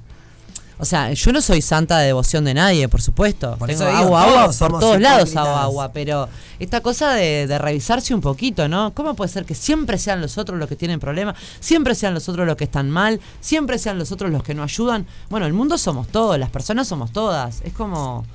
o 0.80 0.86
sea, 0.86 1.14
yo 1.14 1.32
no 1.32 1.42
soy 1.42 1.62
santa 1.62 2.00
de 2.00 2.08
devoción 2.08 2.44
de 2.46 2.54
nadie, 2.54 2.90
por 2.90 3.02
supuesto. 3.02 3.58
Tengo 3.66 3.84
agua, 3.84 4.24
agua, 4.24 4.54
por 4.58 4.80
todos 4.80 5.00
lados 5.00 5.36
hago 5.36 5.56
agua, 5.56 5.92
pero 5.94 6.28
esta 6.60 6.82
cosa 6.82 7.14
de, 7.14 7.58
revisarse 7.60 8.14
un 8.14 8.22
poquito, 8.22 8.68
¿no? 8.68 8.94
¿Cómo 8.94 9.16
puede 9.16 9.32
ser 9.32 9.46
que 9.46 9.56
siempre 9.56 9.98
sean 9.98 10.22
los 10.22 10.38
otros 10.38 10.58
los 10.60 10.68
que 10.68 10.76
tienen 10.76 11.00
problemas, 11.00 11.36
siempre 11.60 11.96
sean 11.96 12.14
los 12.14 12.28
otros 12.30 12.48
los 12.48 12.56
que 12.56 12.64
están 12.64 12.90
mal, 12.90 13.20
siempre 13.40 13.78
sean 13.78 14.00
los 14.00 14.12
otros 14.12 14.32
los 14.32 14.44
que 14.44 14.54
no 14.54 14.64
ayudan? 14.64 15.06
Bueno, 15.30 15.46
el 15.46 15.54
mundo 15.54 15.78
somos 15.78 16.08
todos, 16.08 16.38
las 16.40 16.50
personas 16.50 16.88
somos 16.88 17.12
todas. 17.12 17.62
Es 17.64 17.74
como, 17.74 18.26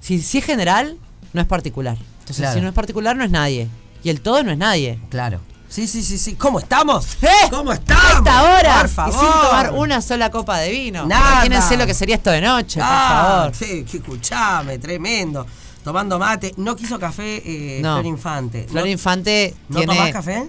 si, 0.00 0.20
si 0.22 0.38
es 0.38 0.44
general, 0.44 0.96
no 1.32 1.40
es 1.40 1.46
particular. 1.46 1.98
Entonces, 2.20 2.50
si 2.52 2.60
no 2.60 2.68
es 2.68 2.74
particular, 2.74 3.16
no 3.16 3.24
es 3.24 3.30
nadie. 3.30 3.68
Y 4.04 4.10
el 4.10 4.20
todo 4.20 4.42
no 4.42 4.52
es 4.52 4.58
nadie. 4.58 4.98
Claro. 5.10 5.40
Sí, 5.68 5.86
sí, 5.86 6.02
sí, 6.02 6.16
sí. 6.16 6.34
¿Cómo 6.34 6.58
estamos? 6.58 7.06
¿Eh? 7.22 7.28
¿Cómo 7.50 7.72
estamos? 7.72 8.04
A 8.04 8.18
esta 8.18 8.42
hora. 8.42 8.80
Por 8.80 8.88
favor. 8.88 9.14
Y 9.14 9.18
sin 9.18 9.28
tomar 9.28 9.72
una 9.74 10.00
sola 10.00 10.30
copa 10.30 10.58
de 10.58 10.70
vino. 10.70 11.06
Nada. 11.06 11.44
Imagínense 11.44 11.76
lo 11.76 11.86
que 11.86 11.94
sería 11.94 12.16
esto 12.16 12.30
de 12.30 12.40
noche, 12.40 12.80
por 12.80 12.88
favor. 12.88 13.54
Sí, 13.54 13.84
que 13.84 13.98
escuchame, 13.98 14.78
tremendo. 14.78 15.46
Tomando 15.84 16.18
mate. 16.18 16.54
No 16.56 16.74
quiso 16.74 16.98
café 16.98 17.42
eh, 17.44 17.78
Flor 17.80 18.06
Infante. 18.06 18.66
Flor 18.68 18.86
Infante. 18.86 19.54
¿No 19.68 19.82
tomás 19.82 20.10
café? 20.10 20.48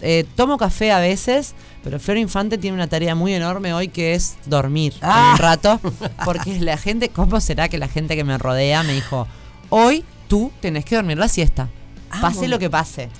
Eh, 0.00 0.26
tomo 0.34 0.56
café 0.56 0.92
a 0.92 0.98
veces, 0.98 1.54
pero 1.84 2.00
Flor 2.00 2.16
Infante 2.16 2.56
tiene 2.56 2.74
una 2.74 2.88
tarea 2.88 3.14
muy 3.14 3.34
enorme 3.34 3.74
hoy 3.74 3.88
que 3.88 4.14
es 4.14 4.36
dormir 4.46 4.94
ah. 5.02 5.32
un 5.32 5.38
rato. 5.38 5.80
Porque 6.24 6.58
la 6.60 6.76
gente, 6.76 7.10
¿cómo 7.10 7.40
será 7.40 7.68
que 7.68 7.78
la 7.78 7.88
gente 7.88 8.16
que 8.16 8.24
me 8.24 8.38
rodea 8.38 8.82
me 8.82 8.92
dijo, 8.92 9.26
hoy 9.70 10.04
tú 10.28 10.50
tenés 10.60 10.84
que 10.84 10.96
dormir 10.96 11.18
la 11.18 11.28
siesta? 11.28 11.68
Ah, 12.10 12.20
pase 12.20 12.48
lo 12.48 12.58
que 12.58 12.70
pase. 12.70 13.10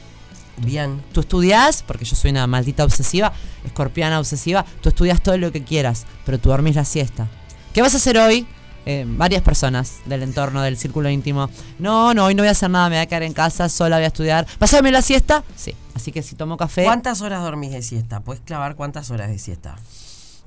Bien. 0.58 1.02
Tú 1.12 1.20
estudias, 1.20 1.82
porque 1.82 2.04
yo 2.04 2.16
soy 2.16 2.30
una 2.30 2.46
maldita 2.46 2.84
obsesiva, 2.84 3.32
escorpiana 3.64 4.18
obsesiva, 4.18 4.64
tú 4.80 4.88
estudias 4.88 5.22
todo 5.22 5.36
lo 5.38 5.52
que 5.52 5.62
quieras, 5.62 6.06
pero 6.24 6.38
tú 6.38 6.48
dormís 6.48 6.76
la 6.76 6.84
siesta. 6.84 7.28
¿Qué 7.74 7.82
vas 7.82 7.94
a 7.94 7.98
hacer 7.98 8.16
hoy? 8.18 8.46
Eh, 8.88 9.04
varias 9.06 9.42
personas 9.42 9.96
del 10.06 10.22
entorno, 10.22 10.62
del 10.62 10.78
círculo 10.78 11.10
íntimo. 11.10 11.50
No, 11.78 12.14
no, 12.14 12.26
hoy 12.26 12.34
no 12.34 12.42
voy 12.42 12.48
a 12.48 12.52
hacer 12.52 12.70
nada, 12.70 12.88
me 12.88 12.94
voy 12.96 13.02
a 13.02 13.06
quedar 13.06 13.24
en 13.24 13.32
casa, 13.32 13.68
sola 13.68 13.96
voy 13.96 14.04
a 14.04 14.08
estudiar. 14.08 14.46
¿Vas 14.60 14.72
a 14.72 14.76
dormir 14.76 14.92
la 14.92 15.02
siesta? 15.02 15.42
Sí. 15.56 15.74
Así 15.94 16.12
que 16.12 16.22
si 16.22 16.36
tomo 16.36 16.56
café. 16.56 16.84
¿Cuántas 16.84 17.20
horas 17.20 17.42
dormís 17.42 17.72
de 17.72 17.82
siesta? 17.82 18.20
¿Puedes 18.20 18.42
clavar 18.42 18.76
cuántas 18.76 19.10
horas 19.10 19.28
de 19.28 19.38
siesta? 19.38 19.76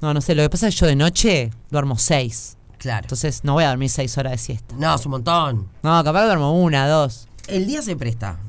No, 0.02 0.14
no 0.14 0.22
sé, 0.22 0.36
lo 0.36 0.44
que 0.44 0.50
pasa 0.50 0.70
es 0.70 0.76
que 0.76 0.82
yo 0.82 0.88
de 0.88 0.96
noche 0.96 1.52
duermo 1.70 1.98
seis. 1.98 2.56
Claro. 2.78 3.04
Entonces 3.04 3.44
no 3.44 3.54
voy 3.54 3.66
a 3.66 3.70
dormir 3.70 3.90
seis 3.90 4.18
horas 4.18 4.32
de 4.32 4.38
siesta. 4.38 4.74
No, 4.78 4.96
es 4.96 5.06
un 5.06 5.12
montón. 5.12 5.68
No, 5.84 6.02
capaz 6.04 6.22
que 6.22 6.26
duermo 6.28 6.54
una, 6.54 6.88
dos. 6.88 7.28
El 7.52 7.68
día 7.68 7.82
se 7.82 7.96
presta. 7.96 8.40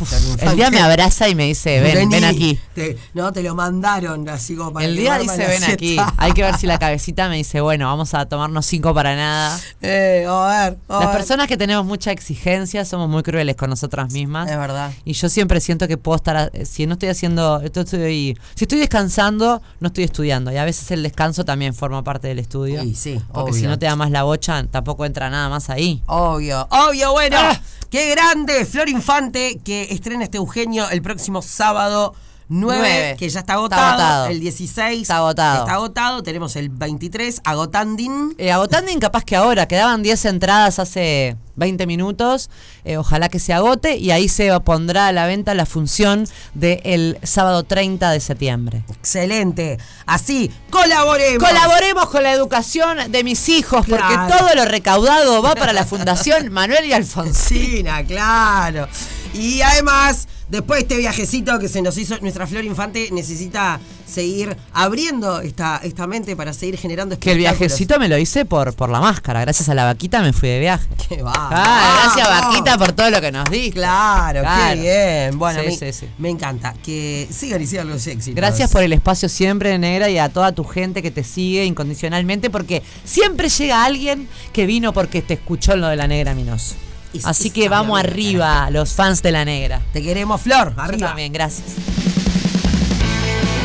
El 0.40 0.56
día 0.56 0.70
me 0.70 0.80
abraza 0.80 1.28
y 1.28 1.34
me 1.34 1.44
dice, 1.46 1.80
ven, 1.80 1.94
Vení, 2.08 2.14
ven 2.14 2.24
aquí. 2.24 2.58
te- 2.74 2.96
no, 3.14 3.32
te 3.32 3.42
lo 3.42 3.54
mandaron 3.54 4.28
así 4.28 4.54
como 4.56 4.72
para 4.72 4.86
El 4.86 4.96
día 4.96 5.18
dice, 5.18 5.46
ven 5.46 5.64
aquí. 5.64 5.94
siesta". 5.94 6.14
Hay 6.16 6.32
que 6.32 6.42
ver 6.42 6.56
si 6.56 6.66
la 6.66 6.78
cabecita 6.78 7.28
me 7.28 7.36
dice, 7.36 7.60
bueno, 7.60 7.86
vamos 7.86 8.14
a 8.14 8.26
tomarnos 8.26 8.66
cinco 8.66 8.94
para 8.94 9.16
nada. 9.16 9.58
Eh, 9.82 10.26
a 10.28 10.46
ver, 10.46 10.78
a 10.88 10.92
Las 11.00 11.08
ver. 11.08 11.16
personas 11.16 11.46
que 11.48 11.56
tenemos 11.56 11.84
mucha 11.86 12.12
exigencia 12.12 12.84
somos 12.84 13.08
muy 13.08 13.22
crueles 13.22 13.56
con 13.56 13.70
nosotras 13.70 14.12
mismas. 14.12 14.50
Es 14.50 14.58
verdad. 14.58 14.92
Y 15.04 15.14
yo 15.14 15.28
siempre 15.28 15.60
siento 15.60 15.88
que 15.88 15.96
puedo 15.96 16.16
estar, 16.16 16.36
a- 16.36 16.50
si 16.64 16.86
no 16.86 16.94
estoy 16.94 17.08
haciendo, 17.08 17.60
esto 17.62 17.80
estoy, 17.80 18.36
si 18.54 18.64
estoy 18.64 18.78
descansando, 18.78 19.62
no 19.80 19.86
estoy 19.88 20.04
estudiando. 20.04 20.52
Y 20.52 20.56
a 20.58 20.64
veces 20.64 20.90
el 20.90 21.02
descanso 21.02 21.44
también 21.44 21.74
forma 21.74 22.04
parte 22.04 22.28
del 22.28 22.38
estudio. 22.38 22.82
Sí, 22.82 22.94
sí, 22.94 23.20
Porque 23.32 23.52
obvio. 23.52 23.60
si 23.62 23.66
no 23.66 23.78
te 23.78 23.86
da 23.86 23.96
más 23.96 24.10
la 24.10 24.22
bocha, 24.24 24.62
tampoco 24.70 25.04
entra 25.06 25.30
nada 25.30 25.48
más 25.48 25.70
ahí. 25.70 26.02
Obvio, 26.06 26.66
obvio, 26.70 27.12
bueno. 27.12 27.36
Ah. 27.38 27.60
Qué 27.90 28.08
grande, 28.10 28.64
Flor 28.66 28.88
Infante, 28.88 29.58
que 29.64 29.88
estrena 29.90 30.22
este 30.22 30.36
Eugenio 30.36 30.88
el 30.90 31.02
próximo 31.02 31.42
sábado 31.42 32.14
9, 32.52 32.78
Nueve. 32.80 33.16
que 33.16 33.28
ya 33.28 33.40
está 33.40 33.52
Está 33.52 33.54
agotado. 33.54 33.86
agotado. 34.02 34.26
El 34.26 34.40
16 34.40 35.02
Está 35.02 35.16
agotado. 35.18 35.58
Está 35.60 35.74
agotado. 35.74 36.22
Tenemos 36.24 36.56
el 36.56 36.68
23, 36.68 37.40
agotandin. 37.44 38.34
Eh, 38.38 38.50
agotando 38.50 38.90
incapaz 38.90 39.24
que 39.24 39.36
ahora, 39.36 39.66
quedaban 39.68 40.02
10 40.02 40.24
entradas 40.24 40.80
hace 40.80 41.36
20 41.54 41.86
minutos, 41.86 42.50
eh, 42.84 42.96
ojalá 42.96 43.28
que 43.28 43.38
se 43.38 43.52
agote 43.52 43.96
y 43.98 44.10
ahí 44.10 44.28
se 44.28 44.58
pondrá 44.60 45.06
a 45.08 45.12
la 45.12 45.26
venta 45.26 45.54
la 45.54 45.64
función 45.66 46.26
del 46.54 47.18
sábado 47.22 47.62
30 47.64 48.10
de 48.10 48.18
septiembre. 48.20 48.82
Excelente. 48.88 49.78
Así, 50.06 50.50
colaboremos. 50.70 51.46
Colaboremos 51.48 52.06
con 52.08 52.22
la 52.24 52.32
educación 52.32 53.12
de 53.12 53.24
mis 53.24 53.48
hijos 53.48 53.86
porque 53.88 54.14
todo 54.28 54.54
lo 54.56 54.64
recaudado 54.64 55.40
va 55.42 55.54
para 55.54 55.72
la 55.72 55.84
Fundación 55.84 56.50
Manuel 56.50 56.84
y 56.86 56.92
Alfonsín. 56.94 57.34
Cina, 57.76 58.02
claro. 58.04 58.88
Y 59.34 59.60
además, 59.62 60.26
después 60.50 60.78
de 60.78 60.82
este 60.82 60.96
viajecito 60.98 61.58
que 61.58 61.68
se 61.68 61.82
nos 61.82 61.96
hizo, 61.98 62.16
nuestra 62.20 62.46
Flor 62.46 62.64
Infante 62.64 63.08
necesita 63.12 63.80
seguir 64.06 64.56
abriendo 64.72 65.40
esta, 65.40 65.80
esta 65.84 66.06
mente 66.06 66.34
para 66.34 66.52
seguir 66.52 66.76
generando 66.76 67.18
Que 67.18 67.32
el 67.32 67.38
viajecito 67.38 67.98
me 67.98 68.08
lo 68.08 68.18
hice 68.18 68.44
por, 68.44 68.74
por 68.74 68.90
la 68.90 69.00
máscara. 69.00 69.40
Gracias 69.42 69.68
a 69.68 69.74
la 69.74 69.84
vaquita 69.84 70.20
me 70.22 70.32
fui 70.32 70.48
de 70.48 70.58
viaje. 70.60 70.86
Qué 71.08 71.22
va. 71.22 71.32
Ah, 71.34 72.00
gracias 72.14 72.28
vaquita 72.28 72.76
por 72.78 72.92
todo 72.92 73.10
lo 73.10 73.20
que 73.20 73.30
nos 73.32 73.48
diste. 73.50 73.72
Claro, 73.72 74.40
Claro. 74.40 74.74
qué 74.74 74.80
bien. 75.28 75.38
Bueno, 75.38 75.60
Sí, 75.68 75.76
sí, 75.76 75.92
sí. 75.92 76.06
me 76.18 76.28
encanta. 76.30 76.74
Que 76.84 77.28
sigan 77.30 77.62
y 77.62 77.66
sigan 77.66 77.88
los 77.88 78.06
éxitos. 78.06 78.34
Gracias 78.34 78.70
por 78.70 78.82
el 78.82 78.92
espacio 78.92 79.28
siempre, 79.28 79.78
Negra, 79.78 80.10
y 80.10 80.18
a 80.18 80.28
toda 80.28 80.52
tu 80.52 80.64
gente 80.64 81.02
que 81.02 81.10
te 81.10 81.22
sigue 81.24 81.64
incondicionalmente, 81.64 82.50
porque 82.50 82.82
siempre 83.04 83.48
llega 83.48 83.84
alguien 83.84 84.28
que 84.52 84.66
vino 84.66 84.92
porque 84.92 85.22
te 85.22 85.34
escuchó 85.34 85.76
lo 85.76 85.88
de 85.88 85.96
la 85.96 86.06
Negra 86.06 86.34
Minoso. 86.34 86.74
Es- 87.12 87.24
Así 87.26 87.48
es 87.48 87.54
que 87.54 87.68
vamos 87.68 87.98
arriba, 87.98 88.70
los 88.70 88.92
fans 88.92 89.20
de 89.22 89.32
la 89.32 89.44
Negra. 89.44 89.80
Te 89.92 90.02
queremos, 90.02 90.40
Flor. 90.40 90.72
Arriba. 90.76 91.08
también, 91.08 91.32
gracias. 91.32 91.66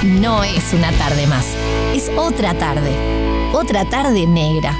No 0.03 0.43
es 0.43 0.73
una 0.73 0.91
tarde 0.93 1.25
más, 1.27 1.45
es 1.95 2.09
otra 2.17 2.53
tarde. 2.57 2.91
Otra 3.53 3.85
tarde 3.89 4.25
negra. 4.27 4.75